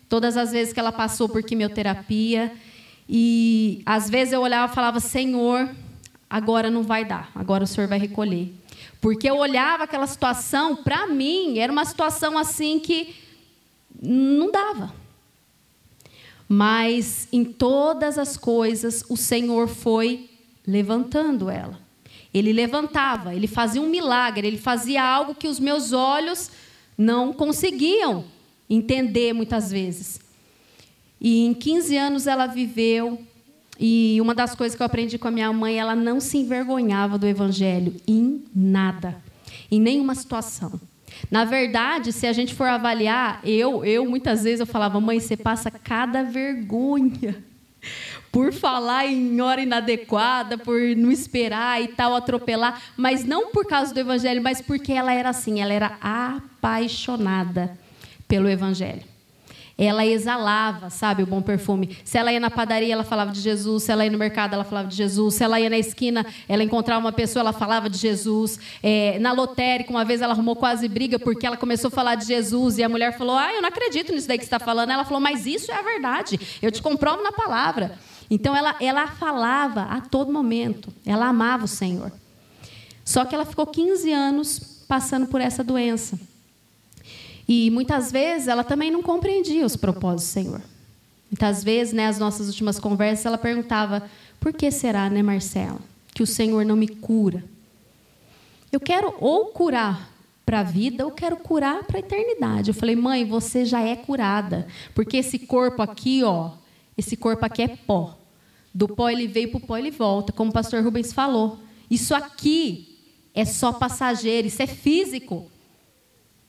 todas 0.08 0.36
as 0.36 0.50
vezes 0.50 0.72
que 0.72 0.80
ela 0.80 0.92
passou 0.92 1.28
por 1.28 1.42
quimioterapia. 1.42 2.52
E 3.06 3.82
às 3.84 4.08
vezes 4.08 4.32
eu 4.32 4.40
olhava 4.40 4.72
e 4.72 4.74
falava: 4.74 4.98
Senhor, 4.98 5.68
agora 6.28 6.70
não 6.70 6.82
vai 6.82 7.04
dar, 7.04 7.30
agora 7.34 7.64
o 7.64 7.66
Senhor 7.66 7.86
vai 7.86 7.98
recolher. 7.98 8.50
Porque 8.98 9.28
eu 9.28 9.36
olhava 9.36 9.84
aquela 9.84 10.06
situação, 10.06 10.76
para 10.76 11.06
mim, 11.06 11.58
era 11.58 11.70
uma 11.70 11.84
situação 11.84 12.38
assim 12.38 12.78
que 12.78 13.14
não 14.00 14.50
dava. 14.50 15.00
Mas 16.52 17.28
em 17.32 17.44
todas 17.44 18.18
as 18.18 18.36
coisas, 18.36 19.04
o 19.08 19.16
Senhor 19.16 19.68
foi 19.68 20.28
levantando 20.66 21.48
ela. 21.48 21.78
Ele 22.34 22.52
levantava, 22.52 23.32
ele 23.32 23.46
fazia 23.46 23.80
um 23.80 23.88
milagre, 23.88 24.48
ele 24.48 24.58
fazia 24.58 25.00
algo 25.00 25.32
que 25.32 25.46
os 25.46 25.60
meus 25.60 25.92
olhos 25.92 26.50
não 26.98 27.32
conseguiam 27.32 28.24
entender 28.68 29.32
muitas 29.32 29.70
vezes. 29.70 30.18
E 31.20 31.46
em 31.46 31.54
15 31.54 31.96
anos 31.96 32.26
ela 32.26 32.48
viveu, 32.48 33.24
e 33.78 34.18
uma 34.20 34.34
das 34.34 34.52
coisas 34.52 34.74
que 34.74 34.82
eu 34.82 34.86
aprendi 34.86 35.18
com 35.18 35.28
a 35.28 35.30
minha 35.30 35.52
mãe, 35.52 35.78
ela 35.78 35.94
não 35.94 36.18
se 36.18 36.38
envergonhava 36.38 37.16
do 37.16 37.28
evangelho 37.28 37.94
em 38.08 38.44
nada, 38.52 39.22
em 39.70 39.80
nenhuma 39.80 40.16
situação. 40.16 40.80
Na 41.30 41.44
verdade, 41.44 42.12
se 42.12 42.26
a 42.26 42.32
gente 42.32 42.54
for 42.54 42.66
avaliar, 42.66 43.40
eu, 43.44 43.84
eu 43.84 44.04
muitas 44.04 44.44
vezes 44.44 44.60
eu 44.60 44.66
falava, 44.66 45.00
mãe, 45.00 45.20
você 45.20 45.36
passa 45.36 45.70
cada 45.70 46.22
vergonha 46.22 47.42
por 48.30 48.52
falar 48.52 49.06
em 49.06 49.40
hora 49.40 49.62
inadequada, 49.62 50.56
por 50.58 50.80
não 50.96 51.10
esperar 51.10 51.82
e 51.82 51.88
tal, 51.88 52.14
atropelar, 52.14 52.80
mas 52.96 53.24
não 53.24 53.50
por 53.50 53.66
causa 53.66 53.92
do 53.92 54.00
evangelho, 54.00 54.42
mas 54.42 54.60
porque 54.60 54.92
ela 54.92 55.12
era 55.12 55.30
assim, 55.30 55.60
ela 55.60 55.72
era 55.72 55.98
apaixonada 56.00 57.76
pelo 58.28 58.48
evangelho. 58.48 59.09
Ela 59.82 60.04
exalava, 60.04 60.90
sabe, 60.90 61.22
o 61.22 61.26
bom 61.26 61.40
perfume. 61.40 61.96
Se 62.04 62.18
ela 62.18 62.30
ia 62.30 62.38
na 62.38 62.50
padaria, 62.50 62.92
ela 62.92 63.02
falava 63.02 63.32
de 63.32 63.40
Jesus. 63.40 63.84
Se 63.84 63.90
ela 63.90 64.04
ia 64.04 64.10
no 64.10 64.18
mercado, 64.18 64.52
ela 64.52 64.62
falava 64.62 64.86
de 64.86 64.94
Jesus. 64.94 65.36
Se 65.36 65.42
ela 65.42 65.58
ia 65.58 65.70
na 65.70 65.78
esquina, 65.78 66.26
ela 66.46 66.62
encontrava 66.62 67.00
uma 67.00 67.12
pessoa, 67.12 67.40
ela 67.40 67.52
falava 67.54 67.88
de 67.88 67.96
Jesus. 67.96 68.60
É, 68.82 69.18
na 69.20 69.32
lotérica, 69.32 69.88
uma 69.90 70.04
vez 70.04 70.20
ela 70.20 70.34
arrumou 70.34 70.54
quase 70.54 70.86
briga 70.86 71.18
porque 71.18 71.46
ela 71.46 71.56
começou 71.56 71.88
a 71.88 71.90
falar 71.90 72.14
de 72.16 72.26
Jesus 72.26 72.76
e 72.76 72.82
a 72.82 72.90
mulher 72.90 73.16
falou: 73.16 73.34
Ah, 73.34 73.54
eu 73.54 73.62
não 73.62 73.70
acredito 73.70 74.12
nisso 74.12 74.28
daí 74.28 74.36
que 74.36 74.44
você 74.44 74.54
está 74.54 74.58
falando. 74.58 74.90
Ela 74.90 75.06
falou: 75.06 75.18
Mas 75.18 75.46
isso 75.46 75.72
é 75.72 75.78
a 75.78 75.82
verdade. 75.82 76.38
Eu 76.60 76.70
te 76.70 76.82
comprovo 76.82 77.22
na 77.22 77.32
palavra. 77.32 77.98
Então 78.30 78.54
ela, 78.54 78.76
ela 78.82 79.06
falava 79.06 79.84
a 79.84 80.02
todo 80.02 80.30
momento, 80.30 80.92
ela 81.06 81.26
amava 81.26 81.64
o 81.64 81.68
Senhor. 81.68 82.12
Só 83.02 83.24
que 83.24 83.34
ela 83.34 83.46
ficou 83.46 83.66
15 83.66 84.12
anos 84.12 84.84
passando 84.86 85.26
por 85.26 85.40
essa 85.40 85.64
doença. 85.64 86.20
E 87.52 87.68
muitas 87.68 88.12
vezes 88.12 88.46
ela 88.46 88.62
também 88.62 88.92
não 88.92 89.02
compreendia 89.02 89.66
os 89.66 89.74
propósitos 89.74 90.26
do 90.26 90.32
Senhor. 90.34 90.62
Muitas 91.28 91.64
vezes, 91.64 91.92
né, 91.92 92.06
as 92.06 92.16
nossas 92.16 92.46
últimas 92.46 92.78
conversas, 92.78 93.26
ela 93.26 93.36
perguntava: 93.36 94.08
por 94.38 94.52
que 94.52 94.70
será, 94.70 95.10
né, 95.10 95.20
Marcela, 95.20 95.80
que 96.14 96.22
o 96.22 96.26
Senhor 96.28 96.64
não 96.64 96.76
me 96.76 96.86
cura? 96.86 97.42
Eu 98.70 98.78
quero 98.78 99.12
ou 99.18 99.46
curar 99.46 100.12
para 100.46 100.60
a 100.60 100.62
vida 100.62 101.04
ou 101.04 101.10
quero 101.10 101.38
curar 101.38 101.82
para 101.82 101.96
a 101.96 101.98
eternidade. 101.98 102.70
Eu 102.70 102.74
falei, 102.74 102.94
mãe, 102.94 103.24
você 103.24 103.64
já 103.64 103.80
é 103.80 103.96
curada, 103.96 104.68
porque 104.94 105.16
esse 105.16 105.36
corpo 105.40 105.82
aqui, 105.82 106.22
ó, 106.22 106.52
esse 106.96 107.16
corpo 107.16 107.44
aqui 107.44 107.62
é 107.62 107.68
pó. 107.68 108.16
Do 108.72 108.86
pó 108.86 109.10
ele 109.10 109.26
veio 109.26 109.50
para 109.50 109.58
o 109.58 109.66
pó 109.66 109.76
ele 109.76 109.90
volta, 109.90 110.32
como 110.32 110.50
o 110.50 110.54
pastor 110.54 110.84
Rubens 110.84 111.12
falou. 111.12 111.58
Isso 111.90 112.14
aqui 112.14 112.96
é 113.34 113.44
só 113.44 113.72
passageiro, 113.72 114.46
isso 114.46 114.62
é 114.62 114.68
físico. 114.68 115.50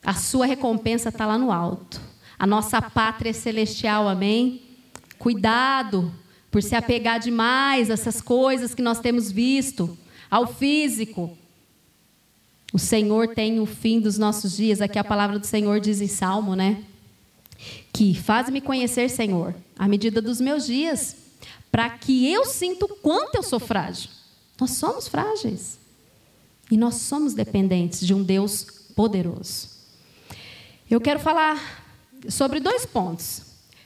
A 0.04 0.14
sua 0.14 0.46
recompensa 0.46 1.10
está 1.10 1.26
lá 1.26 1.38
no 1.38 1.52
alto. 1.52 2.02
A 2.38 2.48
nossa 2.48 2.82
pátria 2.82 3.30
é 3.30 3.34
celestial, 3.34 4.08
amém? 4.08 4.62
Cuidado 5.20 6.12
por 6.50 6.64
se 6.64 6.76
apegar 6.76 7.20
demais 7.20 7.90
a 7.90 7.94
essas 7.94 8.22
coisas 8.22 8.74
que 8.74 8.82
nós 8.82 9.00
temos 9.00 9.32
visto, 9.32 9.98
ao 10.30 10.48
físico. 10.48 11.38
O 12.74 12.80
Senhor 12.80 13.36
tem 13.36 13.60
o 13.60 13.66
fim 13.66 14.00
dos 14.00 14.18
nossos 14.18 14.56
dias. 14.58 14.82
Aqui 14.82 14.98
a 14.98 15.04
palavra 15.04 15.38
do 15.38 15.46
Senhor 15.46 15.80
diz 15.80 16.02
em 16.02 16.08
Salmo, 16.08 16.56
né? 16.56 16.84
Que 17.94 18.16
faz-me 18.16 18.60
conhecer, 18.60 19.10
Senhor, 19.10 19.54
a 19.78 19.88
medida 19.88 20.22
dos 20.22 20.42
meus 20.42 20.66
dias 20.66 21.22
para 21.72 21.90
que 21.90 22.30
eu 22.32 22.46
sinta 22.46 22.86
o 22.86 22.90
quanto 22.90 23.36
eu 23.36 23.44
sou 23.44 23.60
frágil. 23.60 24.10
Nós 24.60 24.72
somos 24.72 25.08
frágeis. 25.08 25.80
E 26.70 26.78
nós 26.78 26.96
somos 26.96 27.34
dependentes 27.34 28.06
de 28.06 28.14
um 28.14 28.22
Deus 28.22 28.66
poderoso. 28.96 29.70
Eu 30.92 31.00
quero 31.00 31.22
falar 31.22 31.58
sobre 32.28 32.60
dois 32.60 32.86
pontos. 32.86 33.44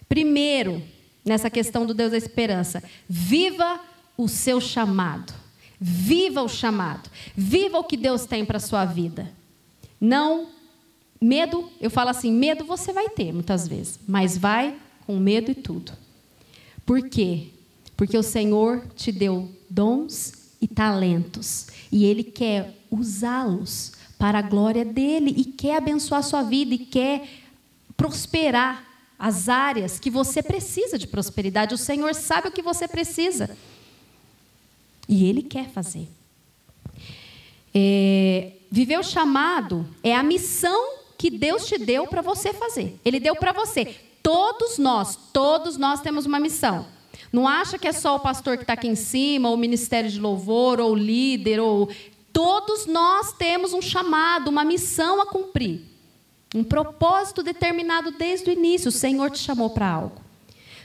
Primeiro, 0.10 0.82
nessa 1.24 1.52
questão 1.52 1.86
do 1.86 1.94
Deus 1.94 2.10
da 2.10 2.18
esperança, 2.18 2.82
viva 3.08 3.80
o 4.18 4.28
seu 4.28 4.60
chamado. 4.60 5.32
Viva 5.80 6.42
o 6.42 6.50
chamado. 6.50 7.08
Viva 7.36 7.78
o 7.78 7.84
que 7.84 7.96
Deus 7.96 8.26
tem 8.26 8.44
para 8.44 8.58
a 8.58 8.60
sua 8.60 8.86
vida. 8.86 9.32
Não 10.02 10.48
medo, 11.22 11.70
eu 11.80 11.92
falo 11.92 12.10
assim, 12.10 12.32
medo 12.32 12.66
você 12.66 12.92
vai 12.92 13.08
ter 13.08 13.32
muitas 13.32 13.68
vezes, 13.68 14.00
mas 14.08 14.36
vai 14.36 14.76
com 15.06 15.20
medo 15.20 15.52
e 15.52 15.56
tudo. 15.56 15.92
Por 16.88 17.08
quê? 17.08 17.50
Porque 17.96 18.18
o 18.18 18.24
Senhor 18.24 18.84
te 18.96 19.12
deu 19.12 19.48
dons 19.70 20.56
e 20.60 20.68
talentos 20.68 21.68
e 21.92 22.04
Ele 22.04 22.24
quer 22.24 22.76
usá-los 22.90 23.95
para 24.18 24.40
a 24.40 24.42
glória 24.42 24.86
dele 24.86 25.34
e 25.38 25.46
quer 25.46 25.78
abençoar 25.78 26.20
a 26.20 26.24
sua 26.24 26.42
vida 26.42 26.74
e 26.74 26.80
quer 26.80 27.28
prosperar 27.98 28.84
as 29.18 29.48
áreas 29.50 30.00
que 30.00 30.10
você 30.10 30.44
precisa 30.44 30.98
de 30.98 31.08
prosperidade. 31.08 31.74
O 31.74 31.78
Senhor 31.78 32.14
sabe 32.14 32.50
o 32.50 32.52
que 32.52 32.62
você 32.62 32.88
precisa. 32.88 33.58
E 35.08 35.26
Ele 35.26 35.42
quer 35.42 35.70
fazer. 35.70 36.08
É, 37.74 38.54
viver 38.72 39.00
o 39.00 39.04
chamado 39.04 39.86
é 40.04 40.16
a 40.16 40.24
missão 40.24 40.96
que 41.18 41.30
Deus 41.30 41.66
te 41.66 41.78
deu 41.78 42.08
para 42.08 42.22
você 42.22 42.54
fazer. 42.54 43.00
Ele 43.04 43.20
deu 43.20 43.36
para 43.36 43.54
você. 43.54 43.96
Todos 44.22 44.78
nós, 44.78 45.18
todos 45.32 45.78
nós 45.78 46.02
temos 46.02 46.26
uma 46.26 46.40
missão. 46.40 46.88
Não 47.32 47.48
acha 47.48 47.78
que 47.78 47.88
é 47.88 47.92
só 47.92 48.16
o 48.16 48.20
pastor 48.20 48.58
que 48.58 48.64
está 48.64 48.74
aqui 48.74 48.88
em 48.88 48.96
cima, 48.96 49.50
ou 49.50 49.56
o 49.56 49.58
ministério 49.58 50.10
de 50.10 50.20
louvor, 50.20 50.80
ou 50.80 50.92
o 50.92 50.96
líder, 50.96 51.60
ou. 51.60 51.90
Todos 52.36 52.86
nós 52.86 53.32
temos 53.32 53.72
um 53.72 53.82
chamado, 53.82 54.50
uma 54.50 54.66
missão 54.66 55.22
a 55.22 55.26
cumprir. 55.26 55.84
Um 56.54 56.66
propósito 56.66 57.42
determinado 57.42 58.12
desde 58.12 58.50
o 58.50 58.52
início. 58.52 58.90
O 58.90 58.92
Senhor 58.92 59.32
te 59.32 59.40
chamou 59.40 59.70
para 59.70 59.88
algo. 59.88 60.22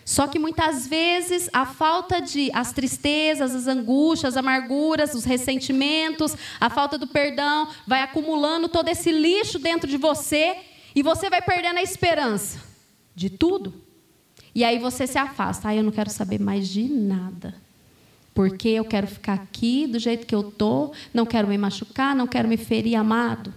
Só 0.05 0.29
que 0.29 0.39
muitas 0.39 0.87
vezes 0.87 1.51
a 1.53 1.67
falta 1.67 2.21
de 2.21 2.53
as 2.55 2.73
tristezas, 2.73 3.53
as 3.53 3.67
angústias, 3.67 4.35
as 4.35 4.37
amarguras, 4.37 5.13
os 5.13 5.25
ressentimentos, 5.25 6.37
a 6.61 6.71
falta 6.71 6.97
do 6.97 7.09
perdão 7.09 7.67
vai 7.85 8.03
acumulando 8.03 8.69
todo 8.69 8.89
esse 8.89 9.11
lixo 9.11 9.59
dentro 9.59 9.91
de 9.91 9.97
você 9.97 10.57
e 10.95 11.03
você 11.03 11.29
vai 11.29 11.43
perdendo 11.43 11.79
a 11.79 11.83
esperança 11.83 12.61
de 13.13 13.29
tudo. 13.29 13.75
E 14.55 14.63
aí 14.63 14.79
você 14.79 15.05
se 15.05 15.19
afasta. 15.19 15.71
Ah, 15.71 15.75
eu 15.75 15.83
não 15.83 15.91
quero 15.91 16.11
saber 16.11 16.39
mais 16.39 16.69
de 16.69 16.85
nada. 16.85 17.57
Porque 18.35 18.69
eu 18.69 18.85
quero 18.85 19.07
ficar 19.07 19.35
aqui 19.35 19.87
do 19.87 19.99
jeito 19.99 20.27
que 20.27 20.35
eu 20.35 20.43
tô, 20.43 20.93
não 21.13 21.27
quero 21.27 21.49
me 21.49 21.59
machucar, 21.59 22.15
não 22.15 22.27
quero 22.27 22.49
me 22.49 22.57
ferir, 22.57 22.95
amado. 22.95 23.53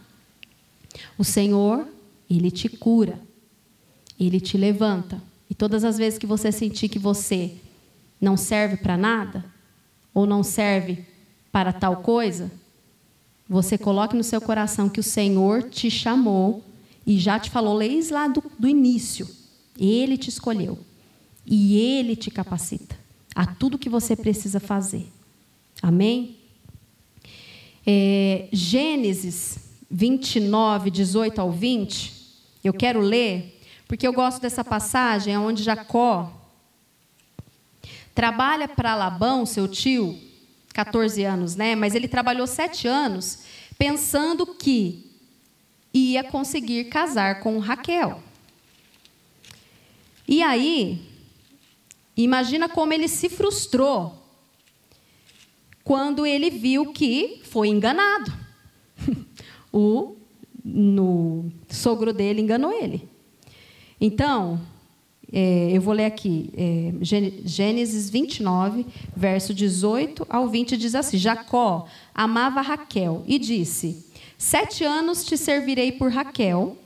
O 1.18 1.24
Senhor, 1.24 1.88
ele 2.30 2.50
te 2.50 2.68
cura. 2.68 3.20
Ele 4.20 4.39
te 4.39 4.58
levanta. 4.58 5.22
E 5.50 5.56
todas 5.56 5.84
as 5.84 5.98
vezes 5.98 6.18
que 6.18 6.25
você 6.25 6.51
sentir 6.51 6.89
que 6.89 7.00
você 7.00 7.56
não 8.20 8.36
serve 8.36 8.77
para 8.77 8.98
nada, 8.98 9.46
ou 10.13 10.25
não 10.25 10.44
serve 10.44 11.06
para 11.51 11.74
tal 11.74 11.98
coisa, 11.98 12.51
você 13.48 13.77
coloque 13.77 14.15
no 14.15 14.24
seu 14.24 14.39
coração 14.39 14.89
que 14.89 15.00
o 15.00 15.03
Senhor 15.03 15.63
te 15.63 15.89
chamou 15.92 16.63
e 17.06 17.18
já 17.20 17.39
te 17.39 17.50
falou 17.50 17.77
desde 17.77 18.13
lá 18.13 18.27
do, 18.27 18.44
do 18.58 18.68
início. 18.68 19.27
Ele 19.77 20.18
te 20.18 20.30
escolheu. 20.30 20.80
E 21.46 21.75
Ele 21.75 22.15
te 22.15 22.32
capacita 22.32 23.02
a 23.35 23.45
tudo 23.45 23.77
que 23.77 23.89
você 23.89 24.15
precisa 24.15 24.59
fazer. 24.59 25.11
Amém? 25.81 26.37
É, 27.85 28.47
Gênesis 28.51 29.59
29, 29.89 30.89
18 30.89 31.39
ao 31.41 31.51
20. 31.51 32.13
Eu 32.63 32.73
quero 32.73 32.99
ler 32.99 33.59
porque 33.87 34.07
eu 34.07 34.13
gosto 34.13 34.41
dessa 34.41 34.63
passagem 34.63 35.37
onde 35.37 35.61
Jacó 35.61 36.31
trabalha 38.15 38.67
para 38.67 38.95
Labão, 38.95 39.45
seu 39.45 39.67
tio, 39.67 40.17
14 40.73 41.23
anos, 41.23 41.55
né? 41.55 41.75
Mas 41.75 41.93
ele 41.93 42.07
trabalhou 42.07 42.47
sete 42.47 42.87
anos 42.87 43.39
pensando 43.77 44.45
que 44.45 45.11
ia 45.93 46.23
conseguir 46.23 46.85
casar 46.85 47.41
com 47.41 47.59
Raquel. 47.59 48.21
E 50.27 50.41
aí, 50.41 51.01
imagina 52.15 52.70
como 52.70 52.93
ele 52.93 53.08
se 53.08 53.29
frustrou 53.29 54.13
quando 55.84 56.25
ele 56.25 56.50
viu 56.50 56.93
que 56.93 57.41
foi 57.43 57.67
enganado. 57.67 58.32
o 59.72 60.15
no 60.63 61.51
sogro 61.67 62.13
dele 62.13 62.41
enganou 62.41 62.72
ele. 62.72 63.08
Então, 64.00 64.62
é, 65.32 65.72
eu 65.72 65.82
vou 65.82 65.93
ler 65.93 66.05
aqui, 66.05 66.51
é, 66.55 66.93
Gênesis 67.43 68.10
29, 68.10 68.86
verso 69.15 69.53
18 69.53 70.25
ao 70.29 70.48
20, 70.48 70.77
diz 70.77 70.96
assim: 70.96 71.17
Jacó 71.17 71.88
amava 72.13 72.62
Raquel 72.62 73.24
e 73.27 73.38
disse: 73.39 74.05
Sete 74.38 74.84
anos 74.84 75.25
te 75.25 75.38
servirei 75.38 75.91
por 75.91 76.12
Raquel, 76.12 76.77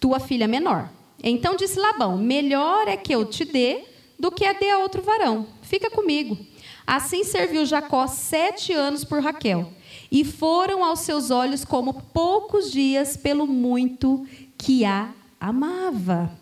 tua 0.00 0.18
filha 0.18 0.48
menor. 0.48 0.90
Então 1.22 1.56
disse 1.56 1.78
Labão: 1.78 2.18
Melhor 2.18 2.88
é 2.88 2.96
que 2.96 3.14
eu 3.14 3.24
te 3.24 3.44
dê 3.44 3.84
do 4.18 4.30
que 4.30 4.44
a 4.44 4.56
a 4.74 4.78
outro 4.78 5.02
varão. 5.02 5.46
Fica 5.62 5.90
comigo. 5.90 6.38
Assim 6.86 7.22
serviu 7.22 7.64
Jacó 7.66 8.06
sete 8.06 8.72
anos 8.72 9.04
por 9.04 9.22
Raquel, 9.22 9.72
e 10.10 10.24
foram 10.24 10.82
aos 10.82 11.00
seus 11.00 11.30
olhos 11.30 11.64
como 11.64 12.02
poucos 12.02 12.72
dias 12.72 13.16
pelo 13.16 13.46
muito 13.46 14.26
que 14.56 14.84
a 14.84 15.10
amava. 15.38 16.32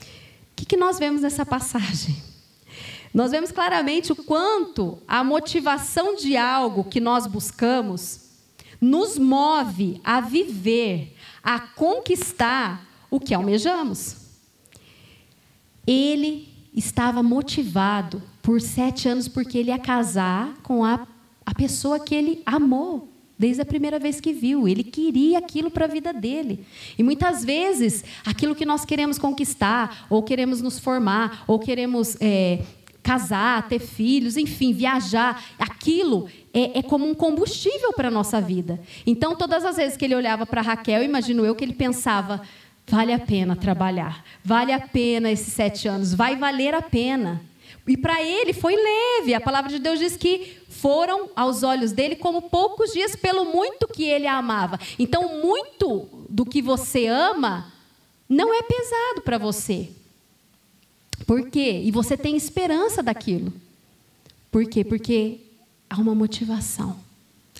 O 0.00 0.54
que, 0.56 0.66
que 0.66 0.76
nós 0.76 0.98
vemos 0.98 1.22
nessa 1.22 1.46
passagem? 1.46 2.16
Nós 3.14 3.30
vemos 3.30 3.52
claramente 3.52 4.10
o 4.12 4.16
quanto 4.16 4.98
a 5.06 5.22
motivação 5.22 6.14
de 6.14 6.36
algo 6.36 6.84
que 6.84 7.00
nós 7.00 7.26
buscamos 7.26 8.22
nos 8.80 9.18
move 9.18 10.00
a 10.02 10.20
viver, 10.20 11.14
a 11.42 11.60
conquistar 11.60 12.88
o 13.10 13.20
que 13.20 13.34
almejamos. 13.34 14.16
Ele 15.86 16.51
estava 16.74 17.22
motivado 17.22 18.22
por 18.42 18.60
sete 18.60 19.08
anos 19.08 19.28
porque 19.28 19.58
ele 19.58 19.70
ia 19.70 19.78
casar 19.78 20.54
com 20.62 20.84
a, 20.84 21.06
a 21.44 21.54
pessoa 21.54 22.00
que 22.00 22.14
ele 22.14 22.42
amou 22.46 23.08
desde 23.38 23.60
a 23.60 23.64
primeira 23.64 23.98
vez 23.98 24.20
que 24.20 24.32
viu. 24.32 24.68
Ele 24.68 24.84
queria 24.84 25.38
aquilo 25.38 25.70
para 25.70 25.84
a 25.84 25.88
vida 25.88 26.12
dele. 26.12 26.64
E 26.96 27.02
muitas 27.02 27.44
vezes, 27.44 28.04
aquilo 28.24 28.54
que 28.54 28.64
nós 28.64 28.84
queremos 28.84 29.18
conquistar, 29.18 30.06
ou 30.08 30.22
queremos 30.22 30.62
nos 30.62 30.78
formar, 30.78 31.44
ou 31.46 31.58
queremos 31.58 32.16
é, 32.20 32.62
casar, 33.02 33.68
ter 33.68 33.80
filhos, 33.80 34.36
enfim, 34.36 34.72
viajar, 34.72 35.44
aquilo 35.58 36.28
é, 36.54 36.78
é 36.78 36.82
como 36.82 37.08
um 37.08 37.14
combustível 37.14 37.92
para 37.92 38.08
a 38.08 38.10
nossa 38.10 38.40
vida. 38.40 38.80
Então, 39.04 39.34
todas 39.34 39.64
as 39.64 39.76
vezes 39.76 39.96
que 39.96 40.04
ele 40.04 40.14
olhava 40.14 40.46
para 40.46 40.62
Raquel, 40.62 41.02
imagino 41.02 41.44
eu 41.44 41.54
que 41.54 41.64
ele 41.64 41.74
pensava. 41.74 42.40
Vale 42.86 43.12
a 43.12 43.18
pena 43.18 43.56
trabalhar, 43.56 44.24
vale 44.44 44.72
a 44.72 44.80
pena 44.80 45.30
esses 45.30 45.52
sete 45.52 45.88
anos, 45.88 46.12
vai 46.12 46.36
valer 46.36 46.74
a 46.74 46.82
pena. 46.82 47.40
E 47.86 47.96
para 47.96 48.22
ele 48.22 48.52
foi 48.52 48.74
leve. 48.76 49.34
A 49.34 49.40
palavra 49.40 49.70
de 49.70 49.78
Deus 49.78 49.98
diz 49.98 50.16
que 50.16 50.58
foram 50.68 51.30
aos 51.34 51.62
olhos 51.62 51.92
dele 51.92 52.16
como 52.16 52.42
poucos 52.42 52.92
dias 52.92 53.16
pelo 53.16 53.44
muito 53.44 53.88
que 53.88 54.04
ele 54.04 54.26
a 54.26 54.36
amava. 54.36 54.78
Então, 54.98 55.40
muito 55.40 56.08
do 56.28 56.44
que 56.44 56.62
você 56.62 57.06
ama 57.06 57.72
não 58.28 58.54
é 58.54 58.62
pesado 58.62 59.22
para 59.24 59.38
você. 59.38 59.90
Por 61.26 61.50
quê? 61.50 61.82
E 61.84 61.90
você 61.90 62.16
tem 62.16 62.36
esperança 62.36 63.02
daquilo. 63.02 63.52
Por 64.50 64.66
quê? 64.66 64.84
Porque 64.84 65.40
há 65.88 65.96
uma 65.96 66.14
motivação, 66.14 66.96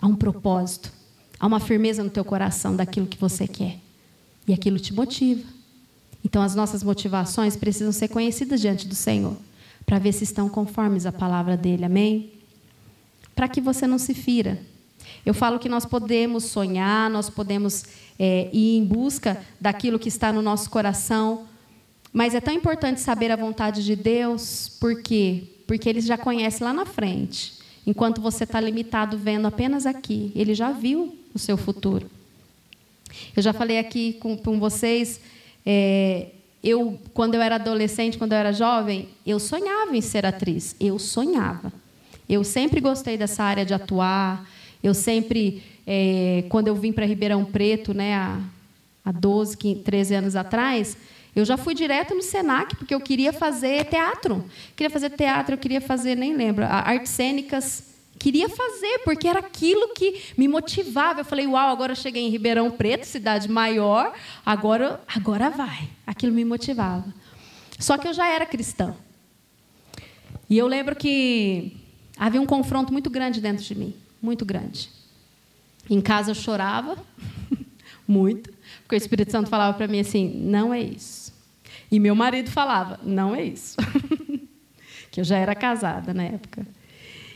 há 0.00 0.06
um 0.06 0.14
propósito, 0.14 0.92
há 1.38 1.46
uma 1.46 1.60
firmeza 1.60 2.02
no 2.02 2.10
teu 2.10 2.24
coração 2.24 2.76
daquilo 2.76 3.06
que 3.06 3.18
você 3.18 3.46
quer. 3.46 3.78
E 4.46 4.52
aquilo 4.52 4.78
te 4.78 4.92
motiva. 4.92 5.42
Então, 6.24 6.42
as 6.42 6.54
nossas 6.54 6.82
motivações 6.82 7.56
precisam 7.56 7.92
ser 7.92 8.08
conhecidas 8.08 8.60
diante 8.60 8.86
do 8.86 8.94
Senhor 8.94 9.36
para 9.84 9.98
ver 9.98 10.12
se 10.12 10.24
estão 10.24 10.48
conformes 10.48 11.06
à 11.06 11.12
palavra 11.12 11.56
dele. 11.56 11.84
Amém? 11.84 12.32
Para 13.34 13.48
que 13.48 13.60
você 13.60 13.86
não 13.86 13.98
se 13.98 14.14
fira. 14.14 14.60
Eu 15.26 15.34
falo 15.34 15.58
que 15.58 15.68
nós 15.68 15.84
podemos 15.84 16.44
sonhar, 16.44 17.10
nós 17.10 17.28
podemos 17.28 17.84
é, 18.18 18.48
ir 18.52 18.76
em 18.76 18.84
busca 18.84 19.42
daquilo 19.60 19.98
que 19.98 20.08
está 20.08 20.32
no 20.32 20.42
nosso 20.42 20.70
coração, 20.70 21.46
mas 22.12 22.34
é 22.34 22.40
tão 22.40 22.54
importante 22.54 23.00
saber 23.00 23.30
a 23.30 23.36
vontade 23.36 23.84
de 23.84 23.96
Deus, 23.96 24.70
por 24.80 25.02
quê? 25.02 25.44
Porque 25.66 25.88
Ele 25.88 26.00
já 26.00 26.18
conhece 26.18 26.62
lá 26.62 26.72
na 26.72 26.84
frente. 26.84 27.54
Enquanto 27.86 28.20
você 28.20 28.44
está 28.44 28.60
limitado 28.60 29.16
vendo 29.16 29.46
apenas 29.46 29.86
aqui, 29.86 30.30
Ele 30.34 30.54
já 30.54 30.70
viu 30.70 31.16
o 31.34 31.38
seu 31.38 31.56
futuro. 31.56 32.08
Eu 33.36 33.42
já 33.42 33.52
falei 33.52 33.78
aqui 33.78 34.14
com, 34.14 34.36
com 34.36 34.58
vocês, 34.58 35.20
é, 35.64 36.26
eu, 36.62 36.98
quando 37.12 37.34
eu 37.34 37.42
era 37.42 37.56
adolescente, 37.56 38.16
quando 38.16 38.32
eu 38.32 38.38
era 38.38 38.52
jovem, 38.52 39.08
eu 39.26 39.40
sonhava 39.40 39.96
em 39.96 40.00
ser 40.00 40.24
atriz. 40.24 40.76
Eu 40.78 40.98
sonhava. 40.98 41.72
Eu 42.28 42.44
sempre 42.44 42.80
gostei 42.80 43.16
dessa 43.16 43.42
área 43.42 43.64
de 43.64 43.74
atuar. 43.74 44.48
Eu 44.82 44.94
sempre, 44.94 45.62
é, 45.86 46.44
quando 46.48 46.68
eu 46.68 46.74
vim 46.74 46.92
para 46.92 47.04
Ribeirão 47.04 47.44
Preto, 47.44 47.92
né, 47.92 48.14
há, 48.14 48.40
há 49.04 49.12
12, 49.12 49.56
15, 49.56 49.80
13 49.80 50.14
anos 50.14 50.36
atrás, 50.36 50.96
eu 51.34 51.44
já 51.44 51.56
fui 51.56 51.74
direto 51.74 52.14
no 52.14 52.22
Senac, 52.22 52.76
porque 52.76 52.94
eu 52.94 53.00
queria 53.00 53.32
fazer 53.32 53.84
teatro. 53.86 54.44
Queria 54.76 54.90
fazer 54.90 55.10
teatro, 55.10 55.54
eu 55.54 55.58
queria 55.58 55.80
fazer, 55.80 56.14
nem 56.14 56.36
lembro, 56.36 56.64
artes 56.64 57.10
cênicas. 57.10 57.91
Queria 58.22 58.48
fazer, 58.48 59.00
porque 59.00 59.26
era 59.26 59.40
aquilo 59.40 59.92
que 59.94 60.22
me 60.38 60.46
motivava. 60.46 61.22
Eu 61.22 61.24
falei, 61.24 61.44
uau, 61.44 61.72
agora 61.72 61.90
eu 61.90 61.96
cheguei 61.96 62.22
em 62.22 62.28
Ribeirão 62.28 62.70
Preto, 62.70 63.04
cidade 63.04 63.50
maior, 63.50 64.14
agora, 64.46 65.02
agora 65.12 65.50
vai. 65.50 65.88
Aquilo 66.06 66.32
me 66.32 66.44
motivava. 66.44 67.12
Só 67.80 67.98
que 67.98 68.06
eu 68.06 68.14
já 68.14 68.28
era 68.28 68.46
cristã. 68.46 68.94
E 70.48 70.56
eu 70.56 70.68
lembro 70.68 70.94
que 70.94 71.76
havia 72.16 72.40
um 72.40 72.46
confronto 72.46 72.92
muito 72.92 73.10
grande 73.10 73.40
dentro 73.40 73.64
de 73.64 73.74
mim 73.74 73.92
muito 74.22 74.44
grande. 74.44 74.88
Em 75.90 76.00
casa 76.00 76.30
eu 76.30 76.34
chorava 76.36 76.96
muito, 78.06 78.52
porque 78.82 78.94
o 78.94 78.96
Espírito 78.96 79.32
Santo 79.32 79.50
falava 79.50 79.76
para 79.76 79.88
mim 79.88 79.98
assim: 79.98 80.32
não 80.44 80.72
é 80.72 80.80
isso. 80.80 81.34
E 81.90 81.98
meu 81.98 82.14
marido 82.14 82.52
falava: 82.52 83.00
não 83.02 83.34
é 83.34 83.42
isso. 83.42 83.76
que 85.10 85.20
eu 85.20 85.24
já 85.24 85.38
era 85.38 85.56
casada 85.56 86.14
na 86.14 86.22
época. 86.22 86.64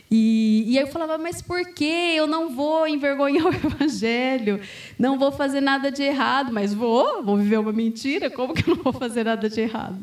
E, 0.09 0.63
e 0.67 0.77
aí 0.77 0.85
eu 0.85 0.91
falava, 0.91 1.17
mas 1.17 1.41
por 1.41 1.73
que 1.73 1.83
eu 1.83 2.27
não 2.27 2.55
vou 2.55 2.87
envergonhar 2.87 3.45
o 3.45 3.53
evangelho? 3.53 4.59
Não 4.97 5.19
vou 5.19 5.31
fazer 5.31 5.61
nada 5.61 5.91
de 5.91 6.01
errado, 6.01 6.51
mas 6.51 6.73
vou, 6.73 7.23
vou 7.23 7.37
viver 7.37 7.57
uma 7.57 7.73
mentira, 7.73 8.29
como 8.29 8.53
que 8.53 8.69
eu 8.69 8.75
não 8.75 8.83
vou 8.83 8.93
fazer 8.93 9.25
nada 9.25 9.49
de 9.49 9.59
errado? 9.59 9.97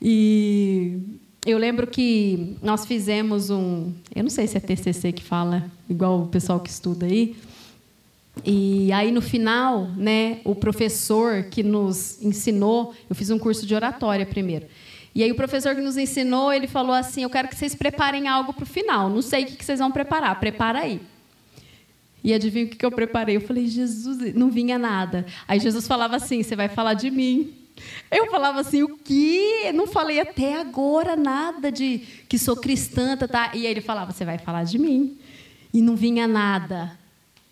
E 0.00 0.98
eu 1.46 1.56
lembro 1.56 1.86
que 1.86 2.56
nós 2.62 2.84
fizemos 2.84 3.48
um, 3.48 3.92
eu 4.14 4.22
não 4.22 4.30
sei 4.30 4.46
se 4.46 4.56
é 4.56 4.60
TCC 4.60 5.12
que 5.12 5.22
fala, 5.22 5.64
igual 5.88 6.22
o 6.22 6.26
pessoal 6.28 6.60
que 6.60 6.68
estuda 6.68 7.06
aí, 7.06 7.34
e 8.44 8.90
aí 8.92 9.12
no 9.12 9.22
final, 9.22 9.88
né, 9.96 10.40
o 10.44 10.54
professor 10.54 11.44
que 11.44 11.62
nos 11.62 12.20
ensinou, 12.22 12.94
eu 13.08 13.14
fiz 13.14 13.30
um 13.30 13.38
curso 13.38 13.64
de 13.66 13.74
oratória 13.74 14.26
primeiro. 14.26 14.66
E 15.14 15.22
aí 15.22 15.30
o 15.30 15.36
professor 15.36 15.74
que 15.74 15.80
nos 15.80 15.96
ensinou, 15.96 16.52
ele 16.52 16.66
falou 16.66 16.92
assim: 16.94 17.22
"Eu 17.22 17.30
quero 17.30 17.48
que 17.48 17.54
vocês 17.54 17.74
preparem 17.74 18.26
algo 18.26 18.52
para 18.52 18.64
o 18.64 18.66
final. 18.66 19.08
Não 19.08 19.22
sei 19.22 19.44
o 19.44 19.46
que 19.46 19.64
vocês 19.64 19.78
vão 19.78 19.92
preparar, 19.92 20.38
prepara 20.40 20.80
aí". 20.80 21.00
E 22.22 22.32
adivinha 22.32 22.64
o 22.64 22.68
que 22.68 22.84
eu 22.84 22.90
preparei? 22.90 23.36
Eu 23.36 23.40
falei: 23.40 23.66
"Jesus, 23.66 24.34
não 24.34 24.50
vinha 24.50 24.78
nada". 24.78 25.24
Aí 25.46 25.60
Jesus 25.60 25.86
falava 25.86 26.16
assim: 26.16 26.42
"Você 26.42 26.56
vai 26.56 26.68
falar 26.68 26.94
de 26.94 27.10
mim". 27.10 27.54
Eu 28.10 28.30
falava 28.30 28.60
assim: 28.60 28.82
"O 28.82 28.96
quê? 28.96 29.70
Não 29.74 29.86
falei 29.86 30.20
até 30.20 30.60
agora 30.60 31.14
nada 31.14 31.70
de 31.70 31.98
que 32.28 32.38
sou 32.38 32.56
cristã, 32.56 33.16
tá, 33.16 33.28
tá". 33.28 33.50
E 33.54 33.66
aí 33.66 33.66
ele 33.66 33.80
falava: 33.80 34.12
"Você 34.12 34.24
vai 34.24 34.38
falar 34.38 34.64
de 34.64 34.78
mim". 34.78 35.16
E 35.72 35.80
não 35.82 35.94
vinha 35.94 36.26
nada. 36.26 36.98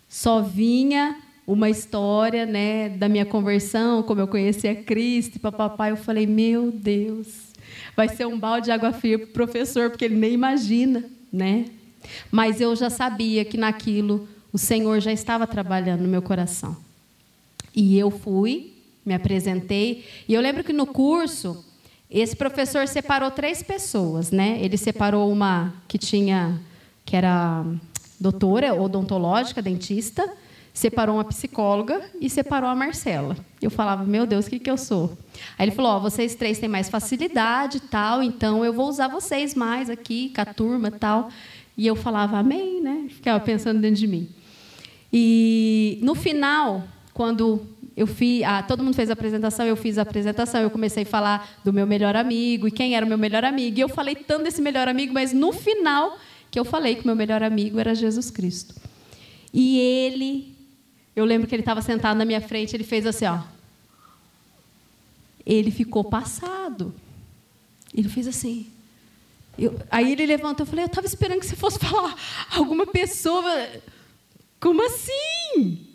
Só 0.09 0.41
vinha 0.41 1.17
uma 1.45 1.69
história, 1.69 2.45
né, 2.45 2.89
da 2.89 3.09
minha 3.09 3.25
conversão, 3.25 4.01
como 4.01 4.21
eu 4.21 4.27
conhecia 4.27 4.73
Cristo, 4.73 5.35
e 5.35 5.39
papapá. 5.39 5.89
Eu 5.89 5.97
falei: 5.97 6.25
"Meu 6.25 6.71
Deus, 6.71 7.52
vai 7.95 8.09
ser 8.09 8.25
um 8.25 8.39
balde 8.39 8.65
de 8.65 8.71
água 8.71 8.91
fria 8.91 9.19
para 9.19 9.27
o 9.27 9.31
professor, 9.31 9.89
porque 9.89 10.05
ele 10.05 10.15
nem 10.15 10.33
imagina, 10.33 11.03
né? 11.31 11.65
Mas 12.31 12.59
eu 12.59 12.75
já 12.75 12.89
sabia 12.89 13.45
que 13.45 13.57
naquilo 13.57 14.27
o 14.51 14.57
Senhor 14.57 14.99
já 14.99 15.11
estava 15.11 15.47
trabalhando 15.47 16.01
no 16.01 16.07
meu 16.07 16.21
coração. 16.21 16.75
E 17.75 17.97
eu 17.97 18.11
fui, 18.11 18.73
me 19.05 19.13
apresentei, 19.13 20.05
e 20.27 20.33
eu 20.33 20.41
lembro 20.41 20.63
que 20.63 20.73
no 20.73 20.85
curso 20.85 21.63
esse 22.09 22.35
professor 22.35 22.87
separou 22.87 23.31
três 23.31 23.63
pessoas, 23.63 24.29
né? 24.29 24.59
Ele 24.61 24.77
separou 24.77 25.31
uma 25.31 25.73
que 25.87 25.97
tinha 25.97 26.61
que 27.03 27.15
era 27.15 27.65
doutora 28.19 28.73
odontológica, 28.73 29.61
dentista, 29.61 30.31
separou 30.73 31.17
uma 31.17 31.23
psicóloga 31.23 32.01
e 32.19 32.29
separou 32.29 32.67
a 32.67 32.75
Marcela. 32.75 33.37
Eu 33.61 33.69
falava, 33.69 34.03
meu 34.03 34.25
Deus, 34.25 34.47
o 34.47 34.49
que, 34.49 34.59
que 34.59 34.69
eu 34.69 34.77
sou? 34.77 35.15
Aí 35.57 35.65
ele 35.65 35.71
falou, 35.71 35.97
oh, 35.97 35.99
vocês 36.01 36.33
três 36.33 36.57
têm 36.57 36.67
mais 36.67 36.89
facilidade 36.89 37.79
tal, 37.79 38.23
então 38.23 38.65
eu 38.65 38.73
vou 38.73 38.89
usar 38.89 39.07
vocês 39.07 39.53
mais 39.53 39.89
aqui, 39.89 40.33
com 40.35 40.41
a 40.41 40.45
turma 40.45 40.89
tal. 40.89 41.29
E 41.77 41.85
eu 41.85 41.95
falava, 41.95 42.37
amém, 42.37 42.81
né? 42.81 43.05
Ficava 43.09 43.39
pensando 43.39 43.79
dentro 43.79 43.97
de 43.97 44.07
mim. 44.07 44.27
E 45.11 45.99
no 46.01 46.15
final, 46.15 46.83
quando 47.13 47.61
eu 47.95 48.07
fiz, 48.07 48.43
ah, 48.43 48.63
todo 48.63 48.83
mundo 48.83 48.95
fez 48.95 49.11
a 49.11 49.13
apresentação, 49.13 49.65
eu 49.65 49.75
fiz 49.75 49.99
a 49.99 50.01
apresentação, 50.01 50.61
eu 50.61 50.71
comecei 50.71 51.03
a 51.03 51.05
falar 51.05 51.59
do 51.63 51.71
meu 51.71 51.85
melhor 51.85 52.15
amigo 52.15 52.67
e 52.67 52.71
quem 52.71 52.95
era 52.95 53.05
o 53.05 53.09
meu 53.09 53.17
melhor 53.17 53.45
amigo. 53.45 53.77
E 53.77 53.81
eu 53.81 53.89
falei 53.89 54.15
tanto 54.15 54.45
desse 54.45 54.61
melhor 54.61 54.87
amigo, 54.87 55.13
mas 55.13 55.31
no 55.31 55.51
final 55.51 56.17
que 56.49 56.59
eu 56.59 56.65
falei 56.65 56.95
que 56.95 57.03
o 57.03 57.07
meu 57.07 57.15
melhor 57.15 57.43
amigo 57.43 57.79
era 57.79 57.93
Jesus 57.93 58.31
Cristo. 58.31 58.75
E 59.53 59.77
ele 59.77 60.52
eu 61.15 61.25
lembro 61.25 61.47
que 61.47 61.53
ele 61.53 61.61
estava 61.61 61.81
sentado 61.81 62.17
na 62.17 62.25
minha 62.25 62.41
frente, 62.41 62.75
ele 62.75 62.83
fez 62.83 63.05
assim, 63.05 63.25
ó. 63.25 63.41
Ele 65.45 65.69
ficou 65.69 66.03
passado. 66.03 66.93
Ele 67.93 68.09
fez 68.09 68.27
assim. 68.27 68.71
Eu, 69.57 69.79
aí 69.91 70.11
ele 70.11 70.25
levantou, 70.25 70.65
eu 70.65 70.69
falei, 70.69 70.85
eu 70.85 70.87
estava 70.87 71.05
esperando 71.05 71.39
que 71.39 71.45
você 71.45 71.55
fosse 71.55 71.77
falar 71.77 72.15
alguma 72.51 72.87
pessoa. 72.87 73.67
Como 74.59 74.81
assim? 74.83 75.85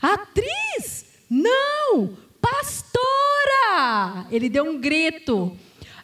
Atriz? 0.00 1.06
Não! 1.28 2.16
Pastora! 2.40 4.26
Ele 4.30 4.48
deu 4.48 4.64
um 4.64 4.80
grito. 4.80 5.56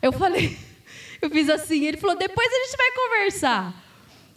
Eu 0.03 0.13
falei, 0.13 0.59
eu 1.23 1.31
fiz 1.31 1.49
assim, 1.49 1.85
ele 1.85 1.97
falou, 1.97 2.17
depois 2.17 2.49
a 2.49 2.65
gente 2.65 2.77
vai 2.77 2.91
conversar. 2.93 3.85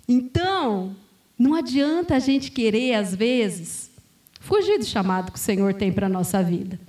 Então, 0.07 0.95
não 1.37 1.55
adianta 1.55 2.15
a 2.15 2.19
gente 2.19 2.51
querer, 2.51 2.95
às 2.95 3.15
vezes, 3.15 3.88
fugir 4.39 4.79
do 4.79 4.85
chamado 4.85 5.31
que 5.31 5.37
o 5.37 5.41
Senhor 5.41 5.73
tem 5.73 5.91
para 5.91 6.07
a 6.07 6.09
nossa 6.09 6.41
vida. 6.41 6.79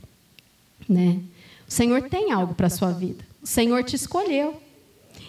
Né? 0.89 1.21
O 1.69 1.73
Senhor 1.73 2.09
tem 2.09 2.33
algo 2.33 2.55
para 2.55 2.69
a 2.69 2.71
sua 2.71 2.91
vida. 2.91 3.25
O 3.43 3.47
Senhor 3.47 3.85
te 3.85 3.97
escolheu. 3.97 4.61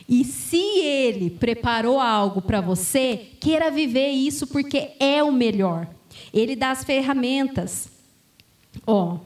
E 0.07 0.23
se 0.25 0.57
Ele 0.57 1.29
preparou 1.29 1.99
algo 1.99 2.41
para 2.41 2.61
você, 2.61 3.29
queira 3.39 3.71
viver 3.71 4.09
isso 4.09 4.47
porque 4.47 4.91
é 4.99 5.23
o 5.23 5.31
melhor. 5.31 5.87
Ele 6.33 6.55
dá 6.55 6.71
as 6.71 6.83
ferramentas. 6.83 7.89
Ó, 8.85 9.15
oh, 9.15 9.19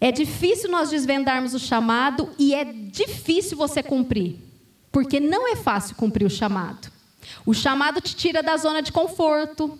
é 0.00 0.10
difícil 0.10 0.70
nós 0.70 0.90
desvendarmos 0.90 1.54
o 1.54 1.58
chamado 1.58 2.30
e 2.38 2.54
é 2.54 2.64
difícil 2.64 3.56
você 3.56 3.82
cumprir, 3.82 4.36
porque 4.90 5.20
não 5.20 5.48
é 5.48 5.54
fácil 5.54 5.94
cumprir 5.94 6.26
o 6.26 6.30
chamado. 6.30 6.90
O 7.46 7.54
chamado 7.54 8.00
te 8.00 8.16
tira 8.16 8.42
da 8.42 8.56
zona 8.56 8.82
de 8.82 8.90
conforto, 8.90 9.78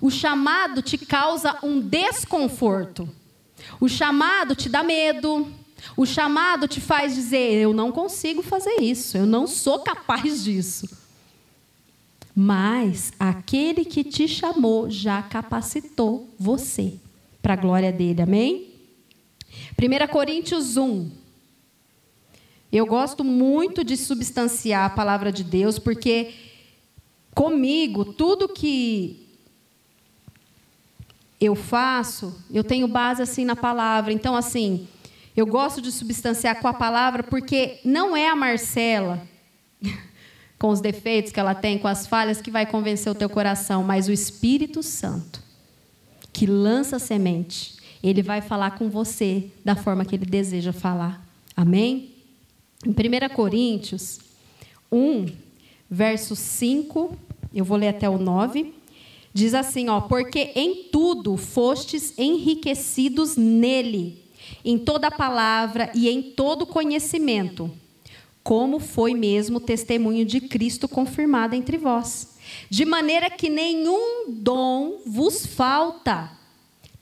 o 0.00 0.10
chamado 0.10 0.82
te 0.82 0.96
causa 0.98 1.58
um 1.62 1.80
desconforto. 1.80 3.08
O 3.80 3.88
chamado 3.88 4.54
te 4.54 4.68
dá 4.68 4.82
medo. 4.82 5.52
O 5.96 6.04
chamado 6.04 6.66
te 6.66 6.80
faz 6.80 7.14
dizer: 7.14 7.54
eu 7.54 7.72
não 7.72 7.92
consigo 7.92 8.42
fazer 8.42 8.80
isso, 8.80 9.16
eu 9.16 9.26
não 9.26 9.46
sou 9.46 9.80
capaz 9.80 10.44
disso. 10.44 10.88
Mas 12.34 13.12
aquele 13.18 13.84
que 13.84 14.04
te 14.04 14.28
chamou 14.28 14.88
já 14.88 15.22
capacitou 15.22 16.28
você 16.38 16.94
para 17.42 17.54
a 17.54 17.56
glória 17.56 17.92
dele, 17.92 18.22
amém? 18.22 18.68
1 19.76 20.06
Coríntios 20.08 20.76
1. 20.76 21.10
Eu 22.70 22.86
gosto 22.86 23.24
muito 23.24 23.82
de 23.82 23.96
substanciar 23.96 24.84
a 24.84 24.90
palavra 24.90 25.32
de 25.32 25.42
Deus, 25.42 25.78
porque 25.78 26.34
comigo, 27.34 28.04
tudo 28.04 28.48
que 28.48 29.27
eu 31.40 31.54
faço, 31.54 32.34
eu 32.52 32.64
tenho 32.64 32.88
base 32.88 33.22
assim 33.22 33.44
na 33.44 33.54
palavra. 33.54 34.12
Então, 34.12 34.34
assim, 34.34 34.88
eu 35.36 35.46
gosto 35.46 35.80
de 35.80 35.92
substanciar 35.92 36.60
com 36.60 36.66
a 36.66 36.74
palavra 36.74 37.22
porque 37.22 37.78
não 37.84 38.16
é 38.16 38.28
a 38.28 38.34
Marcela, 38.34 39.22
com 40.58 40.68
os 40.68 40.80
defeitos 40.80 41.30
que 41.30 41.38
ela 41.38 41.54
tem, 41.54 41.78
com 41.78 41.86
as 41.86 42.06
falhas, 42.06 42.40
que 42.40 42.50
vai 42.50 42.66
convencer 42.66 43.10
o 43.10 43.14
teu 43.14 43.30
coração, 43.30 43.84
mas 43.84 44.08
o 44.08 44.12
Espírito 44.12 44.82
Santo, 44.82 45.40
que 46.32 46.46
lança 46.46 46.96
a 46.96 46.98
semente. 46.98 47.76
Ele 48.02 48.22
vai 48.22 48.40
falar 48.40 48.72
com 48.72 48.88
você 48.88 49.50
da 49.64 49.76
forma 49.76 50.04
que 50.04 50.16
ele 50.16 50.26
deseja 50.26 50.72
falar. 50.72 51.24
Amém? 51.56 52.14
Em 52.84 52.90
1 52.90 53.34
Coríntios 53.34 54.20
1, 54.90 55.26
verso 55.90 56.34
5, 56.34 57.16
eu 57.54 57.64
vou 57.64 57.76
ler 57.76 57.88
até 57.88 58.08
o 58.08 58.18
9. 58.18 58.77
Diz 59.32 59.54
assim, 59.54 59.88
ó, 59.88 60.00
porque 60.00 60.52
em 60.54 60.84
tudo 60.90 61.36
fostes 61.36 62.14
enriquecidos 62.18 63.36
nele, 63.36 64.24
em 64.64 64.78
toda 64.78 65.10
palavra 65.10 65.90
e 65.94 66.08
em 66.08 66.22
todo 66.22 66.66
conhecimento, 66.66 67.70
como 68.42 68.78
foi 68.80 69.14
mesmo 69.14 69.58
o 69.58 69.60
testemunho 69.60 70.24
de 70.24 70.40
Cristo 70.40 70.88
confirmado 70.88 71.54
entre 71.54 71.76
vós. 71.76 72.36
De 72.70 72.84
maneira 72.84 73.28
que 73.28 73.50
nenhum 73.50 74.24
dom 74.28 75.02
vos 75.04 75.44
falta, 75.44 76.30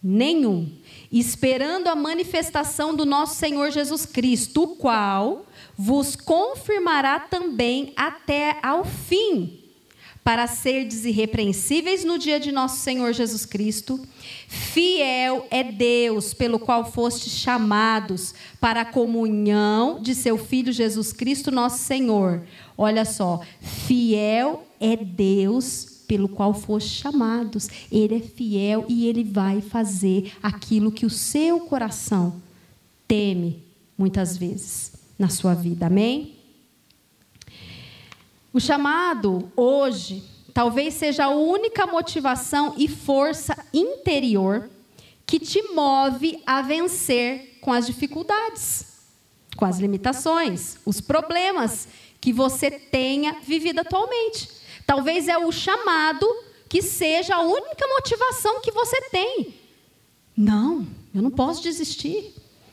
nenhum, 0.02 0.68
esperando 1.10 1.86
a 1.86 1.94
manifestação 1.94 2.94
do 2.94 3.06
nosso 3.06 3.36
Senhor 3.36 3.70
Jesus 3.70 4.04
Cristo, 4.04 4.64
o 4.64 4.68
qual 4.76 5.46
vos 5.76 6.16
confirmará 6.16 7.20
também 7.20 7.92
até 7.96 8.58
ao 8.62 8.84
fim 8.84 9.65
para 10.26 10.48
serdes 10.48 11.04
irrepreensíveis 11.04 12.04
no 12.04 12.18
dia 12.18 12.40
de 12.40 12.50
nosso 12.50 12.78
Senhor 12.78 13.12
Jesus 13.12 13.46
Cristo. 13.46 14.00
Fiel 14.48 15.46
é 15.52 15.62
Deus, 15.62 16.34
pelo 16.34 16.58
qual 16.58 16.90
fostes 16.90 17.32
chamados 17.32 18.34
para 18.60 18.80
a 18.80 18.84
comunhão 18.84 20.02
de 20.02 20.16
seu 20.16 20.36
Filho 20.36 20.72
Jesus 20.72 21.12
Cristo, 21.12 21.52
nosso 21.52 21.78
Senhor. 21.78 22.42
Olha 22.76 23.04
só, 23.04 23.40
fiel 23.60 24.66
é 24.80 24.96
Deus 24.96 26.02
pelo 26.08 26.28
qual 26.28 26.52
fostes 26.52 26.94
chamados. 26.94 27.68
Ele 27.92 28.16
é 28.16 28.20
fiel 28.20 28.84
e 28.88 29.06
ele 29.06 29.22
vai 29.22 29.60
fazer 29.60 30.32
aquilo 30.42 30.90
que 30.90 31.06
o 31.06 31.10
seu 31.10 31.60
coração 31.60 32.42
teme 33.06 33.62
muitas 33.96 34.36
vezes 34.36 34.90
na 35.16 35.28
sua 35.28 35.54
vida. 35.54 35.86
Amém? 35.86 36.35
O 38.56 38.60
chamado 38.60 39.52
hoje 39.54 40.24
talvez 40.54 40.94
seja 40.94 41.26
a 41.26 41.28
única 41.28 41.86
motivação 41.86 42.72
e 42.78 42.88
força 42.88 43.54
interior 43.70 44.70
que 45.26 45.38
te 45.38 45.60
move 45.74 46.42
a 46.46 46.62
vencer 46.62 47.58
com 47.60 47.70
as 47.70 47.86
dificuldades, 47.86 48.86
com 49.58 49.66
as 49.66 49.78
limitações, 49.78 50.78
os 50.86 51.02
problemas 51.02 51.86
que 52.18 52.32
você 52.32 52.70
tenha 52.70 53.34
vivido 53.42 53.80
atualmente. 53.80 54.48
Talvez 54.86 55.28
é 55.28 55.36
o 55.36 55.52
chamado 55.52 56.26
que 56.66 56.80
seja 56.80 57.34
a 57.34 57.42
única 57.42 57.86
motivação 57.86 58.62
que 58.62 58.72
você 58.72 58.98
tem. 59.10 59.54
Não, 60.34 60.86
eu 61.14 61.20
não 61.20 61.30
posso 61.30 61.62
desistir. 61.62 62.32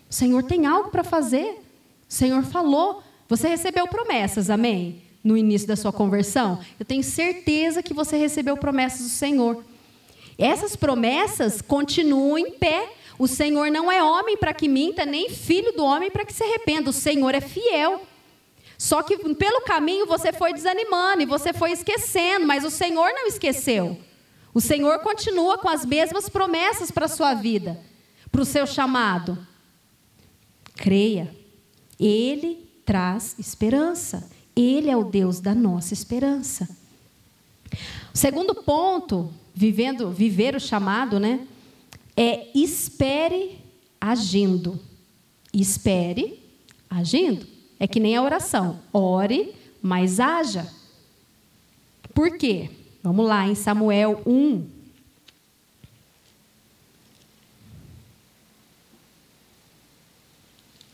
O 0.10 0.14
Senhor 0.14 0.44
tem 0.44 0.66
algo 0.66 0.90
para 0.90 1.04
fazer. 1.04 1.62
O 2.10 2.14
Senhor 2.14 2.42
falou. 2.44 3.04
Você 3.28 3.50
recebeu 3.50 3.86
promessas, 3.86 4.50
amém? 4.50 5.03
No 5.24 5.38
início 5.38 5.68
da 5.68 5.76
sua 5.76 5.94
conversão. 5.94 6.60
Eu 6.80 6.86
tenho 6.86 7.04
certeza 7.04 7.82
que 7.82 7.94
você 7.94 8.18
recebeu 8.18 8.58
promessas 8.58 9.02
do 9.02 9.10
Senhor. 9.10 9.64
Essas 10.38 10.76
promessas 10.76 11.62
continuam 11.62 12.38
em 12.38 12.52
pé. 12.52 12.92
O 13.18 13.28
Senhor 13.28 13.72
não 13.72 13.92
é 13.92 14.04
homem 14.04 14.36
para 14.36 14.54
que 14.54 14.68
minta, 14.68 15.06
nem 15.06 15.30
filho 15.30 15.72
do 15.74 15.86
homem 15.86 16.12
para 16.12 16.26
que 16.26 16.34
se 16.34 16.44
arrependa. 16.44 16.90
O 16.90 16.94
Senhor 16.94 17.34
é 17.34 17.42
fiel. 17.42 18.02
Só 18.78 19.02
que 19.02 19.18
pelo 19.36 19.62
caminho 19.62 20.06
você 20.06 20.34
foi 20.34 20.52
desanimando 20.52 21.22
e 21.22 21.26
você 21.26 21.54
foi 21.54 21.72
esquecendo, 21.72 22.46
mas 22.46 22.66
o 22.66 22.70
Senhor 22.70 23.14
não 23.14 23.28
esqueceu. 23.28 23.98
O 24.54 24.60
Senhor 24.60 25.00
continua 25.00 25.58
com 25.58 25.70
as 25.70 25.86
mesmas 25.86 26.28
promessas 26.28 26.92
para 26.92 27.06
a 27.06 27.10
sua 27.10 27.34
vida, 27.34 27.80
para 28.32 28.42
o 28.42 28.46
seu 28.46 28.68
chamado. 28.68 29.38
Creia, 30.76 31.34
Ele 32.00 32.70
traz 32.86 33.36
esperança. 33.40 34.30
Ele 34.56 34.90
é 34.90 34.98
o 34.98 35.04
Deus 35.04 35.40
da 35.40 35.56
nossa 35.56 35.94
esperança. 35.94 36.70
O 38.14 38.18
segundo 38.18 38.54
ponto, 38.54 39.34
vivendo, 39.54 40.12
viver 40.12 40.56
o 40.56 40.60
chamado, 40.60 41.20
né? 41.20 41.48
É 42.16 42.50
espere 42.56 43.60
agindo. 44.00 44.80
Espere 45.52 46.40
agindo. 46.90 47.48
É 47.80 47.88
que 47.88 48.00
nem 48.00 48.16
a 48.16 48.22
oração. 48.22 48.80
Ore, 48.94 49.54
mas 49.82 50.20
haja. 50.20 50.72
Por 52.14 52.38
quê? 52.38 52.70
Vamos 53.02 53.28
lá, 53.28 53.48
em 53.48 53.56
Samuel 53.56 54.22
1. 54.26 54.66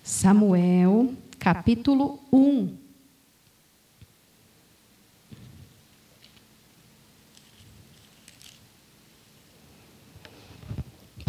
Samuel, 0.03 1.13
capítulo 1.37 2.19
1. 2.31 2.88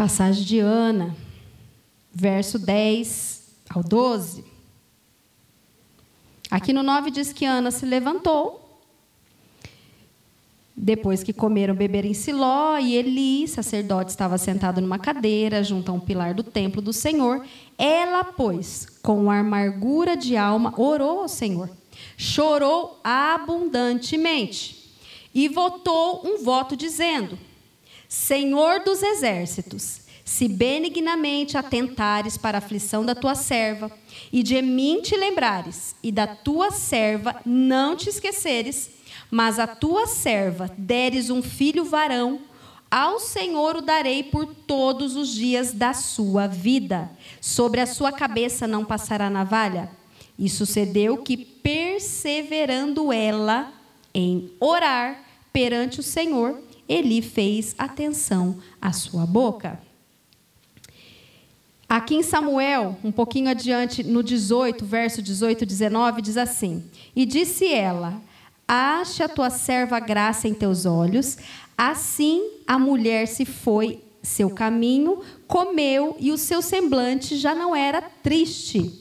Passagem 0.01 0.45
de 0.45 0.59
Ana, 0.59 1.15
verso 2.11 2.59
10 2.59 3.43
ao 3.69 3.83
12. 3.83 4.43
Aqui 6.51 6.73
no 6.73 6.83
9 6.83 7.11
diz 7.11 7.35
que 7.35 7.45
Ana 7.45 7.71
se 7.71 7.85
levantou 7.85 8.81
depois 10.75 11.23
que 11.23 11.35
comeram, 11.35 11.75
beberam 11.75 12.09
em 12.09 12.15
Siló, 12.15 12.79
e 12.79 12.97
Eli, 12.97 13.47
sacerdote, 13.47 14.11
estava 14.11 14.39
sentado 14.39 14.81
numa 14.81 14.99
cadeira 14.99 15.63
junto 15.63 15.91
a 15.91 15.95
um 15.95 16.01
pilar 16.01 16.33
do 16.33 16.43
templo 16.43 16.81
do 16.81 16.95
Senhor. 16.95 17.45
Ela, 17.77 18.25
pois, 18.25 18.87
com 19.03 19.31
amargura 19.31 20.17
de 20.17 20.35
alma, 20.35 20.73
orou 20.79 21.21
ao 21.21 21.29
Senhor. 21.29 21.69
Chorou 22.17 22.99
abundantemente 23.05 24.95
e 25.35 25.47
votou 25.47 26.23
um 26.25 26.43
voto 26.43 26.75
dizendo: 26.75 27.50
Senhor 28.11 28.81
dos 28.81 29.05
exércitos, 29.05 30.01
se 30.25 30.49
benignamente 30.49 31.57
atentares 31.57 32.37
para 32.37 32.59
a 32.59 32.61
aflição 32.61 33.05
da 33.05 33.15
tua 33.15 33.37
serva, 33.37 33.89
e 34.33 34.43
de 34.43 34.61
mim 34.61 35.01
te 35.01 35.17
lembrares, 35.17 35.95
e 36.03 36.11
da 36.11 36.27
tua 36.27 36.73
serva 36.73 37.41
não 37.47 37.95
te 37.95 38.09
esqueceres, 38.09 38.91
mas 39.31 39.61
a 39.61 39.67
tua 39.69 40.09
serva 40.09 40.69
deres 40.77 41.31
um 41.31 41.41
filho 41.41 41.85
varão, 41.85 42.41
ao 42.91 43.21
Senhor 43.21 43.77
o 43.77 43.81
darei 43.81 44.25
por 44.25 44.45
todos 44.67 45.15
os 45.15 45.29
dias 45.33 45.73
da 45.73 45.95
sua 45.95 46.49
vida. 46.49 47.09
Sobre 47.41 47.81
a 47.81 47.87
sua 47.87 48.11
cabeça 48.11 48.67
não 48.67 48.85
passará 48.85 49.31
navalha. 49.31 49.89
E 50.37 50.49
sucedeu 50.49 51.19
que, 51.19 51.37
perseverando 51.37 53.13
ela 53.13 53.73
em 54.13 54.51
orar 54.59 55.23
perante 55.53 56.01
o 56.01 56.03
Senhor, 56.03 56.61
ele 56.91 57.23
fez 57.23 57.73
atenção 57.79 58.59
à 58.83 58.93
sua 58.93 59.25
boca. 59.25 59.79
Aqui 61.89 62.17
em 62.17 62.23
Samuel, 62.23 62.99
um 63.05 63.13
pouquinho 63.13 63.49
adiante, 63.49 64.03
no 64.03 64.25
18, 64.25 64.85
verso 64.85 65.23
18 65.23 65.63
e 65.63 65.67
19, 65.67 66.21
diz 66.21 66.37
assim: 66.37 66.85
E 67.15 67.25
disse 67.25 67.73
ela: 67.73 68.21
Ache 68.67 69.23
a 69.23 69.29
tua 69.29 69.51
serva 69.51 70.01
graça 70.01 70.49
em 70.49 70.55
teus 70.55 70.85
olhos. 70.85 71.39
Assim 71.79 72.43
a 72.67 72.79
mulher 72.79 73.27
se 73.27 73.45
foi 73.45 74.03
seu 74.21 74.51
caminho, 74.51 75.23
comeu 75.47 76.17
e 76.19 76.33
o 76.33 76.37
seu 76.37 76.61
semblante 76.61 77.37
já 77.37 77.55
não 77.55 77.75
era 77.75 78.03
triste. 78.03 79.00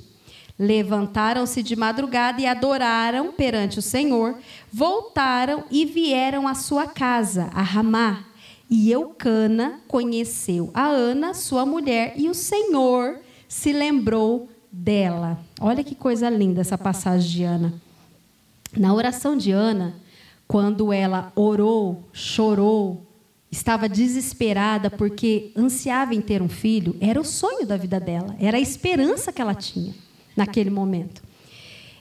Levantaram-se 0.60 1.64
de 1.64 1.74
madrugada 1.74 2.42
e 2.42 2.46
adoraram 2.46 3.32
perante 3.32 3.80
o 3.80 3.82
Senhor. 3.82 4.36
Voltaram 4.70 5.64
e 5.72 5.86
vieram 5.86 6.46
à 6.50 6.54
sua 6.54 6.86
casa, 6.86 7.50
a 7.54 7.62
Ramá. 7.62 8.26
E 8.70 8.92
Eucana 8.92 9.80
conheceu 9.88 10.70
a 10.74 10.86
Ana, 10.86 11.34
sua 11.34 11.66
mulher, 11.66 12.14
e 12.18 12.28
o 12.28 12.34
Senhor 12.34 13.20
se 13.48 13.72
lembrou 13.72 14.50
dela. 14.70 15.40
Olha 15.62 15.82
que 15.82 15.96
coisa 15.96 16.30
linda 16.30 16.60
essa 16.60 16.78
passagem 16.78 17.32
de 17.32 17.44
Ana. 17.46 17.74
Na 18.78 18.94
oração 18.94 19.38
de 19.38 19.52
Ana, 19.52 19.96
quando 20.46 20.92
ela 20.92 21.32
orou, 21.36 22.04
chorou, 22.12 23.08
estava 23.50 23.88
desesperada 23.88 24.92
porque 24.92 25.52
ansiava 25.56 26.14
em 26.14 26.22
ter 26.22 26.42
um 26.42 26.50
filho, 26.50 26.98
era 27.00 27.20
o 27.20 27.26
sonho 27.26 27.66
da 27.66 27.78
vida 27.78 28.00
dela, 28.00 28.36
era 28.40 28.58
a 28.58 28.62
esperança 28.62 29.32
que 29.32 29.42
ela 29.42 29.56
tinha 29.56 29.96
naquele 30.40 30.70
momento. 30.70 31.22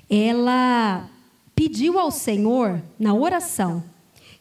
Ela 0.09 1.09
pediu 1.55 1.99
ao 1.99 2.11
Senhor, 2.11 2.81
na 2.99 3.13
oração, 3.13 3.83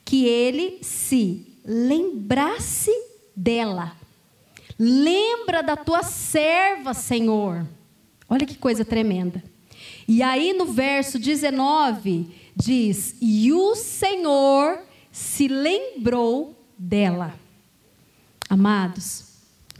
que 0.06 0.26
ele 0.26 0.80
se 0.82 1.46
lembrasse 1.66 2.92
dela. 3.36 3.94
Lembra 4.80 5.64
da 5.64 5.76
tua 5.76 6.04
serva, 6.04 6.94
Senhor. 6.94 7.68
Olha 8.30 8.46
que 8.46 8.56
coisa 8.56 8.86
tremenda. 8.86 9.44
E 10.08 10.22
aí 10.22 10.54
no 10.54 10.68
verso 10.68 11.18
19 11.18 12.28
diz: 12.56 13.16
E 13.20 13.52
o 13.52 13.76
Senhor 13.76 14.80
se 15.12 15.48
lembrou 15.48 16.56
dela. 16.78 17.34
Amados, 18.48 19.26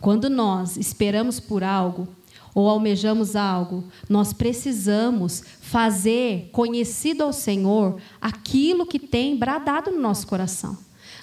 quando 0.02 0.30
nós 0.30 0.76
esperamos 0.76 1.40
por 1.40 1.64
algo 1.64 2.08
ou 2.58 2.68
almejamos 2.68 3.36
algo, 3.36 3.84
nós 4.10 4.34
precisamos 4.34 5.44
fazer 5.62 6.50
conhecido 6.52 7.24
ao 7.24 7.32
Senhor 7.32 8.02
aquilo 8.20 8.84
que 8.84 8.98
tem 8.98 9.38
bradado 9.38 9.92
no 9.92 10.02
nosso 10.02 10.26
coração. 10.26 10.76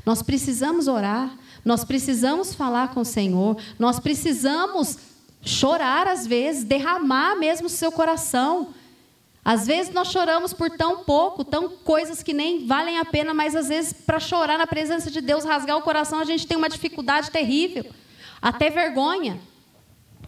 Nós 0.06 0.22
precisamos 0.22 0.86
orar, 0.86 1.36
nós 1.64 1.82
precisamos 1.84 2.54
falar 2.54 2.94
com 2.94 3.00
o 3.00 3.04
Senhor, 3.04 3.56
nós 3.80 3.98
precisamos 3.98 4.96
chorar 5.42 6.06
às 6.06 6.24
vezes, 6.24 6.62
derramar 6.62 7.34
mesmo 7.34 7.66
o 7.66 7.70
seu 7.70 7.90
coração 7.90 8.68
às 9.44 9.66
vezes 9.66 9.92
nós 9.92 10.12
choramos 10.12 10.54
por 10.54 10.70
tão 10.70 11.04
pouco, 11.04 11.44
tão 11.44 11.68
coisas 11.68 12.22
que 12.22 12.32
nem 12.32 12.64
valem 12.64 12.98
a 12.98 13.04
pena, 13.04 13.34
mas 13.34 13.56
às 13.56 13.68
vezes 13.68 13.92
para 13.92 14.20
chorar 14.20 14.56
na 14.56 14.68
presença 14.68 15.10
de 15.10 15.20
Deus, 15.20 15.44
rasgar 15.44 15.76
o 15.76 15.82
coração, 15.82 16.20
a 16.20 16.24
gente 16.24 16.46
tem 16.46 16.56
uma 16.56 16.68
dificuldade 16.68 17.30
terrível, 17.30 17.84
até 18.40 18.70
vergonha. 18.70 19.38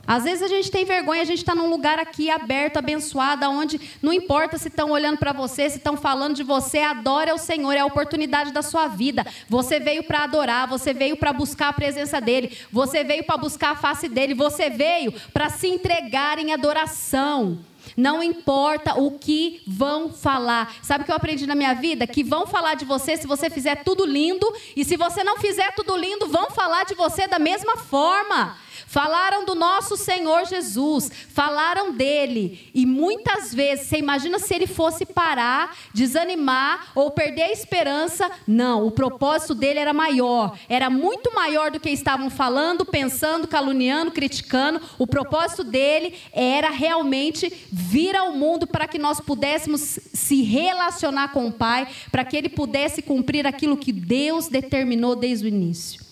Às 0.07 0.25
vezes 0.25 0.43
a 0.43 0.49
gente 0.49 0.71
tem 0.71 0.85
vergonha, 0.85 1.23
a 1.23 1.25
gente 1.25 1.39
está 1.39 1.55
num 1.55 1.69
lugar 1.69 1.99
aqui 1.99 2.31
aberto, 2.31 2.77
abençoado, 2.77 3.47
onde 3.47 3.81
não 4.01 4.13
importa 4.13 4.57
se 4.57 4.69
estão 4.69 4.91
olhando 4.91 5.19
para 5.19 5.33
você, 5.33 5.69
se 5.69 5.79
estão 5.79 5.97
falando 5.97 6.37
de 6.37 6.43
você, 6.43 6.79
adore 6.79 7.31
ao 7.31 7.39
Senhor, 7.39 7.73
é 7.73 7.81
a 7.81 7.87
oportunidade 7.87 8.53
da 8.53 8.63
sua 8.63 8.87
vida. 8.87 9.27
Você 9.49 9.81
veio 9.81 10.05
para 10.05 10.23
adorar, 10.25 10.69
você 10.69 10.95
veio 10.95 11.17
para 11.17 11.33
buscar 11.33 11.69
a 11.69 11.73
presença 11.73 12.21
dEle, 12.21 12.57
você 12.71 13.03
veio 13.03 13.25
para 13.25 13.37
buscar 13.37 13.73
a 13.73 13.77
face 13.77 14.09
dEle, 14.09 14.35
você 14.35 14.71
veio 14.71 15.13
para 15.33 15.51
se 15.51 15.67
entregar 15.67 16.39
em 16.39 16.53
adoração. 16.53 17.59
Não 17.97 18.23
importa 18.23 18.99
o 19.01 19.13
que 19.13 19.63
vão 19.67 20.13
falar. 20.13 20.75
Sabe 20.83 21.03
o 21.03 21.05
que 21.05 21.11
eu 21.13 21.17
aprendi 21.17 21.47
na 21.47 21.55
minha 21.55 21.75
vida? 21.75 22.07
Que 22.07 22.25
vão 22.25 22.47
falar 22.47 22.75
de 22.75 22.85
você 22.85 23.17
se 23.17 23.27
você 23.27 23.49
fizer 23.49 23.85
tudo 23.85 24.05
lindo. 24.05 24.47
E 24.75 24.85
se 24.85 24.97
você 24.97 25.23
não 25.23 25.39
fizer 25.39 25.73
tudo 25.75 25.97
lindo, 25.97 26.27
vão 26.27 26.51
falar 26.51 26.85
de 26.85 26.95
você 26.95 27.27
da 27.27 27.39
mesma 27.39 27.77
forma. 27.77 28.57
Falaram 28.87 29.45
do 29.45 29.55
nosso 29.55 29.97
Senhor 29.97 30.47
Jesus, 30.47 31.11
falaram 31.29 31.93
dele. 31.93 32.71
E 32.73 32.87
muitas 32.87 33.53
vezes, 33.53 33.89
você 33.89 33.99
imagina 33.99 34.39
se 34.39 34.55
ele 34.55 34.67
fosse 34.67 35.05
parar, 35.05 35.77
desanimar 35.93 36.93
ou 36.95 37.11
perder 37.11 37.43
a 37.43 37.53
esperança? 37.53 38.31
Não, 38.47 38.87
o 38.87 38.91
propósito 38.91 39.55
dele 39.55 39.81
era 39.81 39.93
maior, 39.93 40.57
era 40.69 40.89
muito 40.89 41.35
maior 41.35 41.71
do 41.71 41.81
que 41.81 41.91
estavam 41.91 42.31
falando, 42.31 42.87
pensando, 42.87 43.49
caluniando, 43.49 44.13
criticando. 44.13 44.81
O 44.99 45.07
propósito 45.07 45.65
dele 45.65 46.15
era 46.33 46.71
realmente 46.71 47.53
vir 47.71 48.15
ao 48.17 48.33
mundo 48.33 48.67
para 48.67 48.87
que 48.87 48.99
nós 48.99 49.21
pudéssemos 49.21 49.81
se 49.81 50.43
relacionar 50.43 51.33
com 51.33 51.47
o 51.47 51.53
Pai, 51.53 51.89
para 52.11 52.25
que 52.25 52.37
ele 52.37 52.49
pudesse 52.49 53.03
cumprir 53.03 53.47
aquilo 53.47 53.77
que 53.77 53.93
Deus 53.93 54.49
determinou 54.49 55.17
desde 55.17 55.47
o 55.47 55.49
início. 55.49 56.05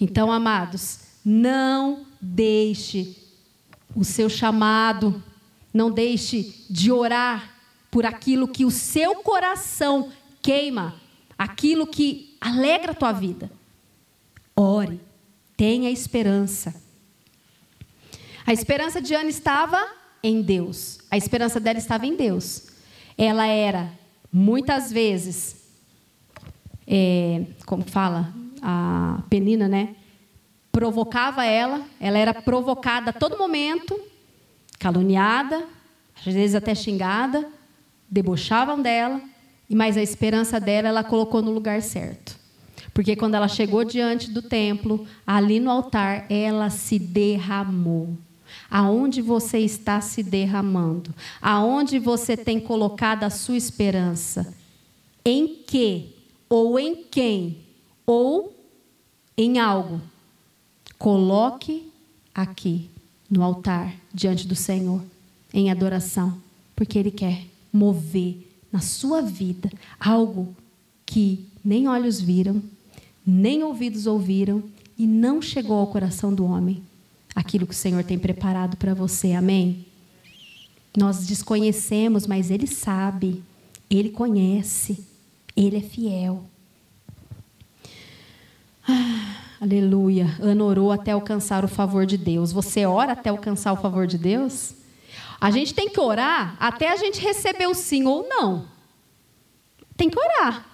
Então, 0.00 0.32
amados, 0.32 1.03
não 1.24 2.06
deixe 2.20 3.16
o 3.94 4.04
seu 4.04 4.28
chamado, 4.28 5.22
não 5.72 5.90
deixe 5.90 6.66
de 6.68 6.92
orar 6.92 7.54
por 7.90 8.04
aquilo 8.04 8.48
que 8.48 8.64
o 8.64 8.70
seu 8.70 9.16
coração 9.16 10.10
queima, 10.42 10.94
aquilo 11.38 11.86
que 11.86 12.36
alegra 12.40 12.92
a 12.92 12.94
tua 12.94 13.12
vida. 13.12 13.50
Ore, 14.54 15.00
tenha 15.56 15.90
esperança. 15.90 16.74
A 18.46 18.52
esperança 18.52 19.00
de 19.00 19.14
Ana 19.14 19.30
estava 19.30 19.78
em 20.22 20.42
Deus. 20.42 20.98
A 21.10 21.16
esperança 21.16 21.58
dela 21.58 21.78
estava 21.78 22.06
em 22.06 22.14
Deus. 22.16 22.66
Ela 23.16 23.46
era, 23.46 23.92
muitas 24.32 24.92
vezes, 24.92 25.64
é, 26.86 27.44
como 27.64 27.84
fala 27.84 28.32
a 28.60 29.22
Penina, 29.30 29.68
né? 29.68 29.96
Provocava 30.74 31.44
ela, 31.44 31.82
ela 32.00 32.18
era 32.18 32.34
provocada 32.34 33.10
a 33.10 33.12
todo 33.12 33.38
momento, 33.38 33.96
caluniada, 34.76 35.64
às 36.18 36.34
vezes 36.34 36.56
até 36.56 36.74
xingada, 36.74 37.48
debochavam 38.10 38.82
dela, 38.82 39.20
mas 39.70 39.96
a 39.96 40.02
esperança 40.02 40.58
dela 40.58 40.88
ela 40.88 41.04
colocou 41.04 41.40
no 41.40 41.52
lugar 41.52 41.80
certo. 41.80 42.36
Porque 42.92 43.14
quando 43.14 43.36
ela 43.36 43.46
chegou 43.46 43.84
diante 43.84 44.28
do 44.32 44.42
templo, 44.42 45.06
ali 45.24 45.60
no 45.60 45.70
altar, 45.70 46.26
ela 46.28 46.68
se 46.70 46.98
derramou. 46.98 48.18
Aonde 48.68 49.22
você 49.22 49.60
está 49.60 50.00
se 50.00 50.24
derramando? 50.24 51.14
Aonde 51.40 52.00
você 52.00 52.36
tem 52.36 52.58
colocado 52.58 53.22
a 53.22 53.30
sua 53.30 53.56
esperança? 53.56 54.52
Em 55.24 55.46
que? 55.64 56.16
Ou 56.48 56.80
em 56.80 56.96
quem? 56.96 57.58
Ou 58.04 58.52
em 59.38 59.60
algo? 59.60 60.00
Coloque 60.98 61.90
aqui 62.34 62.90
no 63.30 63.42
altar, 63.42 63.94
diante 64.12 64.46
do 64.46 64.54
Senhor, 64.54 65.02
em 65.52 65.70
adoração, 65.70 66.38
porque 66.74 66.98
Ele 66.98 67.10
quer 67.10 67.44
mover 67.72 68.48
na 68.72 68.80
sua 68.80 69.22
vida 69.22 69.70
algo 69.98 70.54
que 71.06 71.46
nem 71.64 71.88
olhos 71.88 72.20
viram, 72.20 72.62
nem 73.26 73.62
ouvidos 73.62 74.06
ouviram 74.06 74.62
e 74.98 75.06
não 75.06 75.40
chegou 75.40 75.78
ao 75.78 75.86
coração 75.86 76.34
do 76.34 76.44
homem. 76.44 76.82
Aquilo 77.34 77.66
que 77.66 77.74
o 77.74 77.76
Senhor 77.76 78.04
tem 78.04 78.18
preparado 78.18 78.76
para 78.76 78.94
você, 78.94 79.32
amém? 79.32 79.84
Nós 80.96 81.26
desconhecemos, 81.26 82.26
mas 82.26 82.50
Ele 82.50 82.66
sabe, 82.66 83.42
Ele 83.90 84.10
conhece, 84.10 85.04
Ele 85.56 85.76
é 85.76 85.80
fiel. 85.80 86.44
Ah, 88.86 89.23
aleluia. 89.64 90.26
Ana 90.40 90.62
orou 90.62 90.92
até 90.92 91.12
alcançar 91.12 91.64
o 91.64 91.68
favor 91.68 92.04
de 92.04 92.18
Deus. 92.18 92.52
Você 92.52 92.84
ora 92.84 93.12
até 93.12 93.30
alcançar 93.30 93.72
o 93.72 93.76
favor 93.76 94.06
de 94.06 94.18
Deus? 94.18 94.74
A 95.40 95.50
gente 95.50 95.74
tem 95.74 95.88
que 95.88 95.98
orar 95.98 96.54
até 96.60 96.90
a 96.90 96.96
gente 96.96 97.20
receber 97.20 97.66
o 97.66 97.74
sim 97.74 98.04
ou 98.06 98.28
não. 98.28 98.68
Tem 99.96 100.10
que 100.10 100.18
orar. 100.18 100.66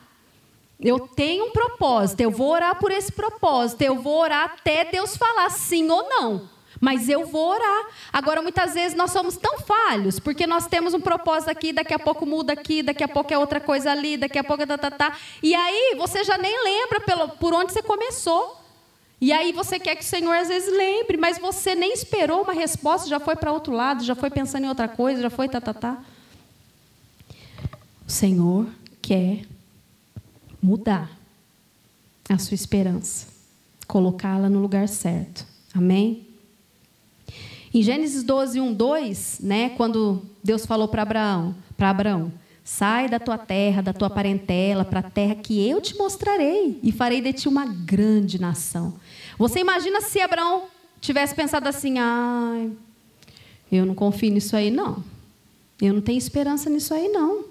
Eu 0.80 0.98
tenho 0.98 1.46
um 1.46 1.50
propósito, 1.50 2.20
eu 2.20 2.30
vou 2.30 2.50
orar 2.50 2.78
por 2.78 2.90
esse 2.90 3.12
propósito, 3.12 3.82
eu 3.82 3.96
vou 4.00 4.18
orar 4.18 4.46
até 4.46 4.84
Deus 4.84 5.16
falar 5.16 5.50
sim 5.50 5.88
ou 5.90 6.08
não. 6.08 6.48
Mas 6.80 7.10
eu 7.10 7.26
vou 7.26 7.50
orar. 7.50 7.88
Agora, 8.10 8.40
muitas 8.40 8.72
vezes 8.72 8.96
nós 8.96 9.10
somos 9.10 9.36
tão 9.36 9.58
falhos, 9.58 10.18
porque 10.18 10.46
nós 10.46 10.66
temos 10.66 10.94
um 10.94 11.00
propósito 11.00 11.50
aqui, 11.50 11.72
daqui 11.72 11.92
a 11.92 11.98
pouco 11.98 12.24
muda 12.24 12.54
aqui, 12.54 12.82
daqui 12.82 13.04
a 13.04 13.08
pouco 13.08 13.32
é 13.32 13.38
outra 13.38 13.60
coisa 13.60 13.90
ali, 13.90 14.16
daqui 14.16 14.38
a 14.38 14.44
pouco 14.44 14.62
é 14.62 14.66
tá, 14.66 14.78
tá, 14.78 14.90
tá. 14.90 15.16
E 15.42 15.54
aí 15.54 15.94
você 15.98 16.24
já 16.24 16.38
nem 16.38 16.64
lembra 16.64 17.00
pelo, 17.00 17.28
por 17.28 17.52
onde 17.52 17.72
você 17.72 17.82
começou. 17.82 18.59
E 19.20 19.32
aí 19.32 19.52
você 19.52 19.78
quer 19.78 19.96
que 19.96 20.02
o 20.02 20.06
Senhor 20.06 20.34
às 20.34 20.48
vezes 20.48 20.74
lembre, 20.74 21.18
mas 21.18 21.38
você 21.38 21.74
nem 21.74 21.92
esperou 21.92 22.42
uma 22.42 22.54
resposta, 22.54 23.08
já 23.08 23.20
foi 23.20 23.36
para 23.36 23.52
outro 23.52 23.72
lado, 23.72 24.02
já 24.02 24.14
foi 24.14 24.30
pensando 24.30 24.64
em 24.64 24.68
outra 24.68 24.88
coisa, 24.88 25.20
já 25.20 25.28
foi 25.28 25.48
tá, 25.48 25.60
tá, 25.60 25.74
tá. 25.74 26.02
O 28.06 28.10
Senhor 28.10 28.66
quer 29.02 29.42
mudar 30.62 31.10
a 32.28 32.38
sua 32.38 32.54
esperança, 32.54 33.26
colocá-la 33.86 34.48
no 34.48 34.58
lugar 34.58 34.88
certo. 34.88 35.46
Amém? 35.74 36.26
Em 37.72 37.82
Gênesis 37.82 38.24
12, 38.24 38.60
1, 38.60 38.72
2, 38.72 39.40
né, 39.42 39.68
quando 39.70 40.22
Deus 40.42 40.66
falou 40.66 40.88
para 40.88 41.02
Abraão, 41.02 41.54
para 41.76 41.90
Abraão, 41.90 42.32
sai 42.64 43.08
da 43.08 43.18
tua 43.18 43.38
terra, 43.38 43.82
da 43.82 43.92
tua 43.92 44.10
parentela, 44.10 44.84
para 44.84 45.00
a 45.00 45.10
terra 45.10 45.34
que 45.34 45.66
eu 45.68 45.80
te 45.80 45.96
mostrarei 45.96 46.78
e 46.82 46.92
farei 46.92 47.20
de 47.20 47.32
ti 47.32 47.48
uma 47.48 47.66
grande 47.66 48.40
nação. 48.40 48.94
Você 49.38 49.60
imagina 49.60 50.00
se 50.00 50.20
Abraão 50.20 50.64
tivesse 51.00 51.34
pensado 51.34 51.68
assim, 51.68 51.98
ai, 51.98 52.70
eu 53.72 53.86
não 53.86 53.94
confio 53.94 54.32
nisso 54.32 54.54
aí 54.56 54.70
não. 54.70 55.02
Eu 55.80 55.94
não 55.94 56.00
tenho 56.00 56.18
esperança 56.18 56.68
nisso 56.68 56.92
aí 56.92 57.08
não. 57.08 57.44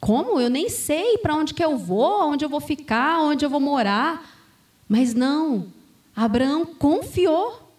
Como? 0.00 0.40
Eu 0.40 0.50
nem 0.50 0.68
sei 0.68 1.18
para 1.18 1.34
onde 1.34 1.54
que 1.54 1.64
eu 1.64 1.76
vou, 1.76 2.30
onde 2.30 2.44
eu 2.44 2.48
vou 2.48 2.60
ficar, 2.60 3.20
onde 3.20 3.44
eu 3.44 3.50
vou 3.50 3.60
morar. 3.60 4.36
Mas 4.88 5.14
não, 5.14 5.66
Abraão 6.14 6.66
confiou. 6.66 7.70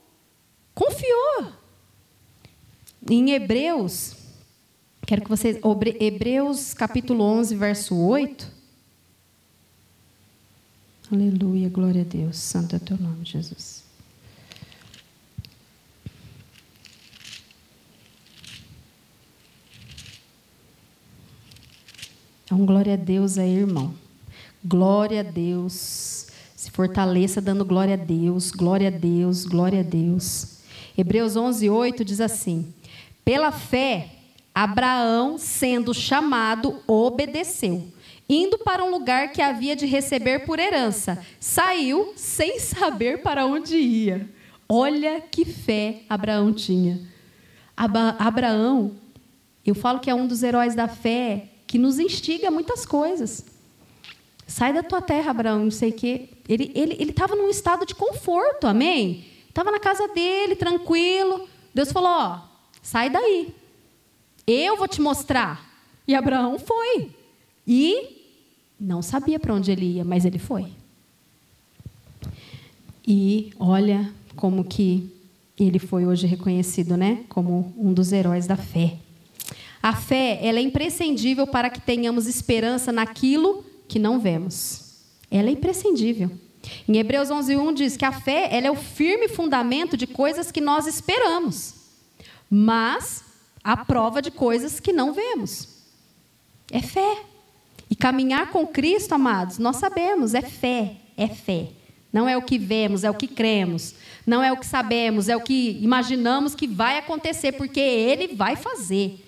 Confiou. 0.73 1.47
Em 3.09 3.31
Hebreus, 3.31 4.13
quero 5.09 5.23
que 5.23 5.29
vocês. 5.29 5.57
Hebreus 5.99 6.71
capítulo 6.75 7.23
11, 7.23 7.55
verso 7.55 7.97
8. 7.97 8.47
Aleluia, 11.11 11.67
glória 11.67 12.03
a 12.03 12.05
Deus. 12.05 12.37
Santo 12.37 12.75
é 12.75 12.79
teu 12.79 12.95
nome, 12.95 13.25
Jesus. 13.25 13.83
Então, 22.45 22.63
glória 22.63 22.93
a 22.93 22.95
Deus 22.95 23.39
aí, 23.39 23.55
irmão. 23.57 23.95
Glória 24.63 25.21
a 25.21 25.23
Deus. 25.23 26.27
Se 26.55 26.69
fortaleça 26.69 27.41
dando 27.41 27.65
glória 27.65 27.95
a 27.95 27.97
Deus, 27.97 28.51
glória 28.51 28.89
a 28.89 28.91
Deus, 28.91 29.43
glória 29.43 29.79
a 29.79 29.83
Deus. 29.83 30.59
Hebreus 30.95 31.35
11, 31.35 31.67
8 31.67 32.05
diz 32.05 32.21
assim: 32.21 32.71
Pela 33.25 33.51
fé, 33.51 34.18
Abraão, 34.61 35.37
sendo 35.37 35.93
chamado, 35.93 36.83
obedeceu, 36.85 37.87
indo 38.27 38.57
para 38.57 38.83
um 38.83 38.91
lugar 38.91 39.31
que 39.31 39.41
havia 39.41 39.73
de 39.73 39.85
receber 39.85 40.39
por 40.39 40.59
herança. 40.59 41.25
Saiu 41.39 42.11
sem 42.17 42.59
saber 42.59 43.21
para 43.21 43.45
onde 43.45 43.77
ia. 43.77 44.29
Olha 44.67 45.21
que 45.21 45.45
fé 45.45 46.01
Abraão 46.09 46.51
tinha. 46.51 46.99
Abraão, 47.73 48.97
eu 49.65 49.73
falo 49.73 50.01
que 50.01 50.09
é 50.09 50.13
um 50.13 50.27
dos 50.27 50.43
heróis 50.43 50.75
da 50.75 50.89
fé 50.89 51.51
que 51.65 51.77
nos 51.77 51.97
instiga 51.97 52.49
a 52.49 52.51
muitas 52.51 52.85
coisas. 52.85 53.45
Sai 54.45 54.73
da 54.73 54.83
tua 54.83 55.01
terra, 55.01 55.31
Abraão, 55.31 55.63
não 55.63 55.71
sei 55.71 55.91
o 55.91 55.93
quê. 55.93 56.31
Ele 56.49 56.65
estava 56.65 57.31
ele, 57.33 57.37
ele 57.37 57.41
num 57.43 57.49
estado 57.49 57.85
de 57.85 57.95
conforto, 57.95 58.67
amém? 58.67 59.25
Estava 59.47 59.71
na 59.71 59.79
casa 59.79 60.05
dele, 60.09 60.57
tranquilo. 60.57 61.47
Deus 61.73 61.93
falou: 61.93 62.09
ó, 62.09 62.39
sai 62.81 63.09
daí. 63.09 63.55
Eu 64.51 64.75
vou 64.75 64.87
te 64.87 64.99
mostrar. 64.99 65.63
E 66.07 66.15
Abraão 66.15 66.57
foi. 66.57 67.11
E 67.67 68.25
não 68.79 68.99
sabia 68.99 69.39
para 69.39 69.53
onde 69.53 69.71
ele 69.71 69.97
ia, 69.97 70.03
mas 70.03 70.25
ele 70.25 70.39
foi. 70.39 70.65
E 73.07 73.53
olha 73.59 74.11
como 74.35 74.63
que 74.63 75.07
ele 75.55 75.77
foi 75.77 76.07
hoje 76.07 76.25
reconhecido, 76.25 76.97
né, 76.97 77.23
como 77.29 77.71
um 77.77 77.93
dos 77.93 78.11
heróis 78.11 78.47
da 78.47 78.57
fé. 78.57 78.95
A 79.83 79.95
fé, 79.95 80.39
ela 80.41 80.57
é 80.57 80.63
imprescindível 80.63 81.45
para 81.45 81.69
que 81.69 81.79
tenhamos 81.79 82.25
esperança 82.25 82.91
naquilo 82.91 83.63
que 83.87 83.99
não 83.99 84.19
vemos. 84.19 84.95
Ela 85.29 85.49
é 85.49 85.51
imprescindível. 85.51 86.31
Em 86.87 86.97
Hebreus 86.97 87.29
11:1 87.29 87.71
diz 87.75 87.95
que 87.95 88.03
a 88.03 88.11
fé, 88.11 88.49
ela 88.51 88.65
é 88.65 88.71
o 88.71 88.75
firme 88.75 89.27
fundamento 89.27 89.95
de 89.95 90.07
coisas 90.07 90.51
que 90.51 90.59
nós 90.59 90.87
esperamos, 90.87 91.75
mas 92.49 93.28
a 93.63 93.77
prova 93.77 94.21
de 94.21 94.31
coisas 94.31 94.79
que 94.79 94.93
não 94.93 95.13
vemos. 95.13 95.67
É 96.71 96.81
fé. 96.81 97.23
E 97.89 97.95
caminhar 97.95 98.51
com 98.51 98.67
Cristo, 98.67 99.13
amados, 99.13 99.57
nós 99.57 99.77
sabemos, 99.77 100.35
é 100.35 100.41
fé, 100.41 100.95
é 101.17 101.27
fé. 101.27 101.69
Não 102.13 102.27
é 102.27 102.37
o 102.37 102.41
que 102.41 102.57
vemos, 102.57 103.03
é 103.03 103.09
o 103.09 103.13
que 103.13 103.27
cremos. 103.27 103.95
Não 104.25 104.43
é 104.43 104.51
o 104.51 104.57
que 104.57 104.65
sabemos, 104.65 105.27
é 105.27 105.35
o 105.35 105.41
que 105.41 105.79
imaginamos 105.81 106.53
que 106.53 106.67
vai 106.67 106.97
acontecer, 106.97 107.53
porque 107.53 107.79
Ele 107.79 108.35
vai 108.35 108.55
fazer. 108.55 109.25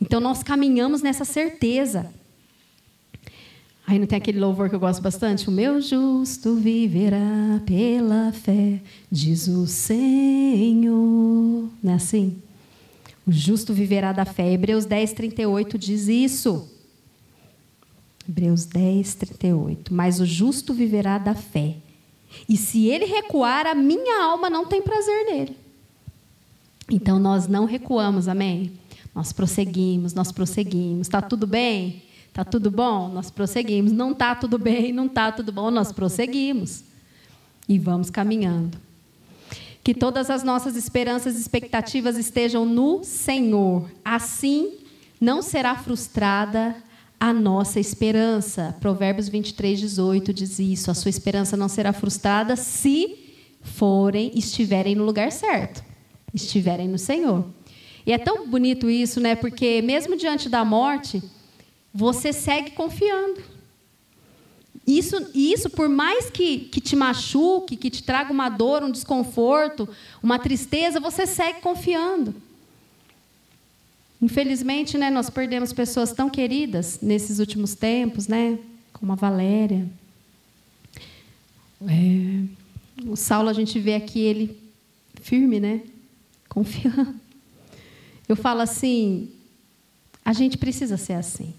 Então 0.00 0.20
nós 0.20 0.42
caminhamos 0.42 1.00
nessa 1.00 1.24
certeza. 1.24 2.12
Aí 3.86 3.98
não 3.98 4.06
tem 4.06 4.16
aquele 4.16 4.38
louvor 4.38 4.68
que 4.68 4.74
eu 4.74 4.80
gosto 4.80 5.02
bastante? 5.02 5.48
O 5.48 5.52
meu 5.52 5.80
justo 5.80 6.54
viverá 6.56 7.60
pela 7.66 8.32
fé, 8.32 8.80
diz 9.10 9.48
o 9.48 9.66
Senhor. 9.66 10.92
Não 11.82 11.92
é 11.92 11.94
assim? 11.94 12.40
O 13.26 13.30
justo 13.32 13.72
viverá 13.72 14.12
da 14.12 14.24
fé. 14.24 14.52
Hebreus 14.52 14.84
10, 14.84 15.12
38 15.12 15.78
diz 15.78 16.08
isso. 16.08 16.68
Hebreus 18.28 18.64
10, 18.64 19.14
38. 19.14 19.94
Mas 19.94 20.20
o 20.20 20.26
justo 20.26 20.74
viverá 20.74 21.18
da 21.18 21.34
fé. 21.34 21.76
E 22.48 22.56
se 22.56 22.86
ele 22.88 23.04
recuar, 23.04 23.66
a 23.66 23.74
minha 23.74 24.24
alma 24.24 24.48
não 24.48 24.66
tem 24.66 24.82
prazer 24.82 25.26
nele. 25.26 25.56
Então 26.90 27.18
nós 27.18 27.46
não 27.46 27.64
recuamos, 27.64 28.28
amém? 28.28 28.72
Nós 29.14 29.32
prosseguimos, 29.32 30.14
nós 30.14 30.32
prosseguimos. 30.32 31.06
Está 31.06 31.20
tudo 31.20 31.46
bem? 31.46 32.02
Está 32.28 32.44
tudo 32.44 32.70
bom? 32.70 33.08
Nós 33.08 33.30
prosseguimos. 33.30 33.92
Não 33.92 34.12
está 34.12 34.34
tudo 34.34 34.58
bem, 34.58 34.92
não 34.92 35.06
está 35.06 35.30
tudo 35.30 35.52
bom, 35.52 35.70
nós 35.70 35.92
prosseguimos. 35.92 36.82
E 37.68 37.78
vamos 37.78 38.10
caminhando. 38.10 38.78
Que 39.82 39.94
todas 39.94 40.30
as 40.30 40.42
nossas 40.42 40.76
esperanças 40.76 41.36
e 41.36 41.40
expectativas 41.40 42.16
estejam 42.16 42.64
no 42.64 43.02
Senhor. 43.02 43.90
Assim, 44.04 44.74
não 45.20 45.42
será 45.42 45.76
frustrada 45.76 46.76
a 47.18 47.32
nossa 47.32 47.78
esperança. 47.78 48.76
Provérbios 48.80 49.28
23, 49.28 49.78
18 49.78 50.32
diz 50.32 50.58
isso. 50.58 50.90
A 50.90 50.94
sua 50.94 51.08
esperança 51.08 51.56
não 51.56 51.68
será 51.68 51.92
frustrada 51.92 52.56
se 52.56 53.16
forem, 53.62 54.32
estiverem 54.34 54.94
no 54.94 55.04
lugar 55.04 55.30
certo, 55.30 55.84
estiverem 56.34 56.88
no 56.88 56.98
Senhor. 56.98 57.44
E 58.04 58.12
é 58.12 58.18
tão 58.18 58.48
bonito 58.48 58.90
isso, 58.90 59.20
né? 59.20 59.36
Porque 59.36 59.80
mesmo 59.82 60.16
diante 60.16 60.48
da 60.48 60.64
morte, 60.64 61.22
você 61.94 62.32
segue 62.32 62.72
confiando. 62.72 63.51
Isso, 64.86 65.16
isso 65.32 65.70
por 65.70 65.88
mais 65.88 66.28
que, 66.28 66.58
que 66.58 66.80
te 66.80 66.96
machuque, 66.96 67.76
que 67.76 67.88
te 67.88 68.02
traga 68.02 68.32
uma 68.32 68.48
dor, 68.48 68.82
um 68.82 68.90
desconforto, 68.90 69.88
uma 70.22 70.38
tristeza, 70.38 70.98
você 70.98 71.26
segue 71.26 71.60
confiando. 71.60 72.34
Infelizmente, 74.20 74.98
né, 74.98 75.10
nós 75.10 75.30
perdemos 75.30 75.72
pessoas 75.72 76.12
tão 76.12 76.28
queridas 76.28 76.98
nesses 77.00 77.38
últimos 77.38 77.74
tempos, 77.74 78.26
né, 78.26 78.58
como 78.92 79.12
a 79.12 79.16
Valéria. 79.16 79.88
É, 81.86 82.44
o 83.06 83.16
Saulo, 83.16 83.48
a 83.48 83.52
gente 83.52 83.78
vê 83.78 83.94
aqui 83.94 84.20
ele 84.20 84.56
firme, 85.20 85.60
né, 85.60 85.82
confiando. 86.48 87.14
Eu 88.28 88.36
falo 88.36 88.60
assim, 88.60 89.30
a 90.24 90.32
gente 90.32 90.56
precisa 90.56 90.96
ser 90.96 91.14
assim. 91.14 91.54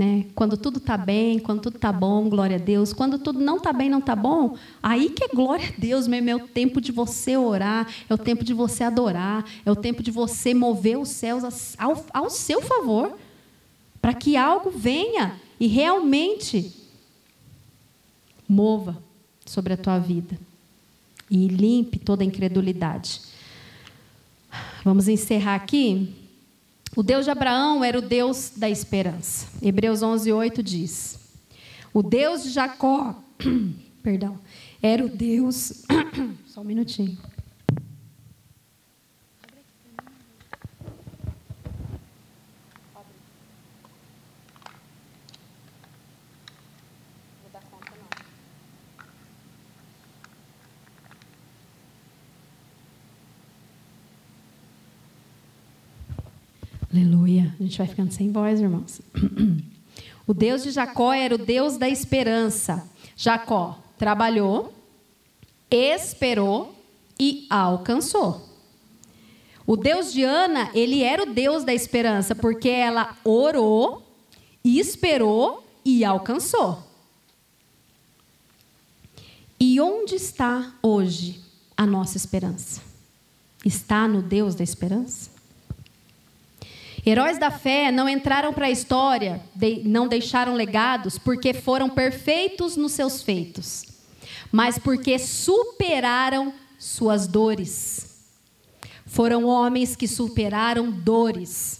Né? 0.00 0.24
Quando 0.34 0.56
tudo 0.56 0.78
está 0.78 0.96
bem, 0.96 1.38
quando 1.38 1.60
tudo 1.60 1.76
está 1.76 1.92
bom, 1.92 2.26
glória 2.30 2.56
a 2.56 2.58
Deus. 2.58 2.90
Quando 2.90 3.18
tudo 3.18 3.38
não 3.38 3.58
está 3.58 3.70
bem, 3.70 3.90
não 3.90 3.98
está 3.98 4.16
bom, 4.16 4.56
aí 4.82 5.10
que 5.10 5.24
é 5.24 5.28
glória 5.28 5.68
a 5.68 5.78
Deus 5.78 6.06
mesmo. 6.06 6.30
É 6.30 6.34
o 6.34 6.48
tempo 6.48 6.80
de 6.80 6.90
você 6.90 7.36
orar, 7.36 7.86
é 8.08 8.14
o 8.14 8.16
tempo 8.16 8.42
de 8.42 8.54
você 8.54 8.82
adorar, 8.82 9.44
é 9.62 9.70
o 9.70 9.76
tempo 9.76 10.02
de 10.02 10.10
você 10.10 10.54
mover 10.54 10.98
os 10.98 11.10
céus 11.10 11.76
ao, 11.76 12.02
ao 12.14 12.30
seu 12.30 12.62
favor, 12.62 13.14
para 14.00 14.14
que 14.14 14.38
algo 14.38 14.70
venha 14.70 15.38
e 15.60 15.66
realmente 15.66 16.72
mova 18.48 18.96
sobre 19.44 19.74
a 19.74 19.76
tua 19.76 19.98
vida 19.98 20.38
e 21.30 21.46
limpe 21.46 21.98
toda 21.98 22.22
a 22.22 22.26
incredulidade. 22.26 23.20
Vamos 24.82 25.08
encerrar 25.08 25.56
aqui. 25.56 26.19
O 26.96 27.02
Deus 27.04 27.24
de 27.24 27.30
Abraão 27.30 27.84
era 27.84 27.98
o 27.98 28.02
Deus 28.02 28.52
da 28.56 28.68
esperança. 28.68 29.46
Hebreus 29.62 30.02
11, 30.02 30.32
8 30.32 30.62
diz: 30.62 31.18
O 31.94 32.02
Deus 32.02 32.42
de 32.42 32.50
Jacó, 32.50 33.14
perdão, 34.02 34.38
era 34.82 35.04
o 35.04 35.08
Deus. 35.08 35.84
Só 36.46 36.62
um 36.62 36.64
minutinho. 36.64 37.16
Aleluia. 56.92 57.54
A 57.58 57.62
gente 57.62 57.78
vai 57.78 57.86
ficando 57.86 58.12
sem 58.12 58.32
voz, 58.32 58.60
irmãos. 58.60 59.00
O 60.26 60.34
Deus 60.34 60.62
de 60.62 60.70
Jacó 60.70 61.12
era 61.12 61.34
o 61.34 61.38
Deus 61.38 61.76
da 61.76 61.88
esperança. 61.88 62.88
Jacó 63.16 63.76
trabalhou, 63.98 64.72
esperou 65.68 66.72
e 67.18 67.48
alcançou. 67.50 68.48
O 69.66 69.76
Deus 69.76 70.12
de 70.12 70.22
Ana, 70.22 70.70
ele 70.72 71.02
era 71.02 71.24
o 71.24 71.34
Deus 71.34 71.64
da 71.64 71.74
esperança, 71.74 72.32
porque 72.36 72.68
ela 72.68 73.16
orou, 73.24 74.06
esperou 74.64 75.66
e 75.84 76.04
alcançou. 76.04 76.80
E 79.58 79.80
onde 79.80 80.14
está 80.14 80.74
hoje 80.80 81.40
a 81.76 81.84
nossa 81.84 82.16
esperança? 82.16 82.80
Está 83.64 84.06
no 84.06 84.22
Deus 84.22 84.54
da 84.54 84.62
esperança? 84.62 85.39
Heróis 87.04 87.38
da 87.38 87.50
fé 87.50 87.90
não 87.90 88.08
entraram 88.08 88.52
para 88.52 88.66
a 88.66 88.70
história, 88.70 89.40
não 89.84 90.06
deixaram 90.06 90.54
legados 90.54 91.18
porque 91.18 91.54
foram 91.54 91.88
perfeitos 91.88 92.76
nos 92.76 92.92
seus 92.92 93.22
feitos, 93.22 93.84
mas 94.52 94.78
porque 94.78 95.18
superaram 95.18 96.52
suas 96.78 97.26
dores. 97.26 98.10
Foram 99.06 99.44
homens 99.44 99.96
que 99.96 100.06
superaram 100.06 100.90
dores. 100.90 101.78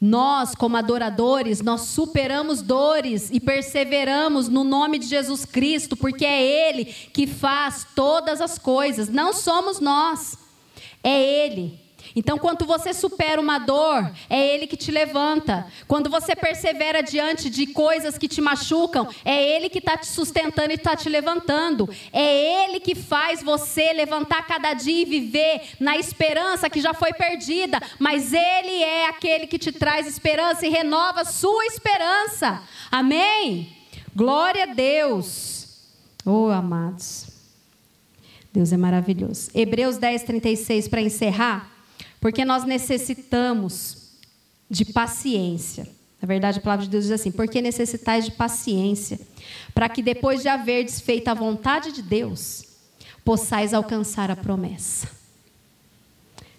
Nós, 0.00 0.54
como 0.54 0.76
adoradores, 0.76 1.62
nós 1.62 1.82
superamos 1.82 2.60
dores 2.60 3.30
e 3.30 3.40
perseveramos 3.40 4.48
no 4.48 4.64
nome 4.64 4.98
de 4.98 5.06
Jesus 5.06 5.44
Cristo, 5.44 5.96
porque 5.96 6.24
é 6.24 6.42
Ele 6.68 6.84
que 6.84 7.26
faz 7.26 7.86
todas 7.94 8.40
as 8.40 8.58
coisas, 8.58 9.08
não 9.08 9.32
somos 9.32 9.80
nós, 9.80 10.36
é 11.02 11.46
Ele. 11.46 11.85
Então, 12.18 12.38
quando 12.38 12.64
você 12.64 12.94
supera 12.94 13.38
uma 13.38 13.58
dor, 13.58 14.10
é 14.30 14.54
Ele 14.54 14.66
que 14.66 14.76
te 14.76 14.90
levanta. 14.90 15.66
Quando 15.86 16.08
você 16.08 16.34
persevera 16.34 17.02
diante 17.02 17.50
de 17.50 17.66
coisas 17.66 18.16
que 18.16 18.26
te 18.26 18.40
machucam, 18.40 19.06
é 19.22 19.54
Ele 19.54 19.68
que 19.68 19.80
está 19.80 19.98
te 19.98 20.06
sustentando 20.06 20.70
e 20.70 20.76
está 20.76 20.96
te 20.96 21.10
levantando. 21.10 21.86
É 22.10 22.64
Ele 22.64 22.80
que 22.80 22.94
faz 22.94 23.42
você 23.42 23.92
levantar 23.92 24.46
cada 24.46 24.72
dia 24.72 25.02
e 25.02 25.04
viver 25.04 25.60
na 25.78 25.98
esperança 25.98 26.70
que 26.70 26.80
já 26.80 26.94
foi 26.94 27.12
perdida. 27.12 27.82
Mas 27.98 28.32
Ele 28.32 28.82
é 28.82 29.08
aquele 29.08 29.46
que 29.46 29.58
te 29.58 29.70
traz 29.70 30.06
esperança 30.06 30.66
e 30.66 30.70
renova 30.70 31.22
sua 31.22 31.66
esperança. 31.66 32.62
Amém? 32.90 33.76
Glória 34.14 34.62
a 34.62 34.72
Deus. 34.72 35.84
Oh, 36.24 36.48
amados. 36.48 37.26
Deus 38.50 38.72
é 38.72 38.76
maravilhoso. 38.78 39.50
Hebreus 39.54 39.98
10, 39.98 40.22
36, 40.22 40.88
para 40.88 41.02
encerrar. 41.02 41.75
Porque 42.20 42.44
nós 42.44 42.64
necessitamos 42.64 44.12
de 44.68 44.84
paciência. 44.84 45.88
Na 46.20 46.26
verdade, 46.26 46.58
a 46.58 46.62
palavra 46.62 46.84
de 46.84 46.90
Deus 46.90 47.04
diz 47.04 47.12
assim: 47.12 47.30
porque 47.30 47.60
necessitais 47.60 48.24
de 48.24 48.32
paciência, 48.32 49.20
para 49.74 49.88
que 49.88 50.02
depois 50.02 50.42
de 50.42 50.48
haver 50.48 50.84
desfeito 50.84 51.28
a 51.28 51.34
vontade 51.34 51.92
de 51.92 52.02
Deus, 52.02 52.64
possais 53.24 53.74
alcançar 53.74 54.30
a 54.30 54.36
promessa. 54.36 55.08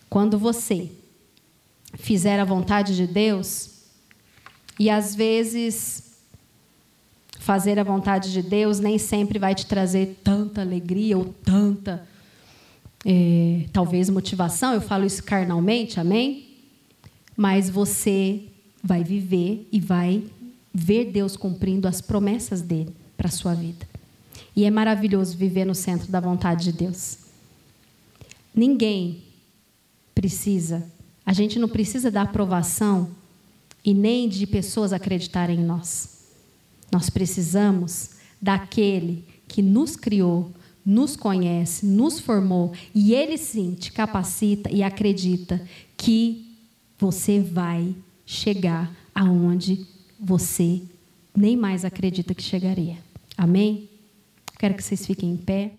Quando 0.09 0.37
você 0.37 0.91
fizer 1.95 2.39
a 2.39 2.45
vontade 2.45 2.95
de 2.95 3.07
Deus, 3.07 3.71
e 4.79 4.89
às 4.89 5.15
vezes 5.15 6.03
fazer 7.39 7.79
a 7.79 7.83
vontade 7.83 8.31
de 8.31 8.41
Deus 8.41 8.79
nem 8.79 8.97
sempre 8.97 9.39
vai 9.39 9.55
te 9.55 9.65
trazer 9.65 10.19
tanta 10.23 10.61
alegria 10.61 11.17
ou 11.17 11.25
tanta 11.25 12.07
é, 13.05 13.65
talvez 13.71 14.09
motivação, 14.09 14.73
eu 14.73 14.81
falo 14.81 15.05
isso 15.05 15.23
carnalmente, 15.23 15.99
amém? 15.99 16.47
Mas 17.35 17.69
você 17.69 18.43
vai 18.83 19.03
viver 19.03 19.67
e 19.71 19.79
vai 19.79 20.23
ver 20.73 21.11
Deus 21.11 21.35
cumprindo 21.35 21.87
as 21.87 22.01
promessas 22.01 22.61
dele 22.61 22.95
para 23.15 23.27
a 23.27 23.31
sua 23.31 23.53
vida. 23.53 23.87
E 24.55 24.65
é 24.65 24.71
maravilhoso 24.71 25.37
viver 25.37 25.65
no 25.65 25.75
centro 25.75 26.11
da 26.11 26.19
vontade 26.19 26.65
de 26.65 26.71
Deus. 26.71 27.19
Ninguém 28.53 29.23
precisa, 30.15 30.89
a 31.25 31.33
gente 31.33 31.59
não 31.59 31.69
precisa 31.69 32.09
da 32.09 32.23
aprovação 32.23 33.09
e 33.85 33.93
nem 33.93 34.27
de 34.27 34.47
pessoas 34.47 34.91
acreditarem 34.91 35.59
em 35.59 35.63
nós. 35.63 36.17
Nós 36.91 37.09
precisamos 37.09 38.11
daquele 38.41 39.23
que 39.47 39.61
nos 39.61 39.95
criou, 39.95 40.51
nos 40.87 41.17
conhece, 41.17 41.85
nos 41.85 42.17
formou 42.17 42.71
e 42.95 43.13
Ele 43.13 43.37
sim 43.37 43.73
te 43.73 43.91
capacita 43.91 44.71
e 44.71 44.81
acredita 44.81 45.61
que 45.97 46.55
você 46.97 47.41
vai 47.41 47.93
chegar 48.25 48.89
aonde 49.13 49.85
você 50.17 50.81
nem 51.35 51.57
mais 51.57 51.83
acredita 51.83 52.33
que 52.33 52.41
chegaria. 52.41 52.95
Amém? 53.37 53.89
Quero 54.57 54.75
que 54.75 54.81
vocês 54.81 55.05
fiquem 55.05 55.31
em 55.31 55.37
pé. 55.37 55.73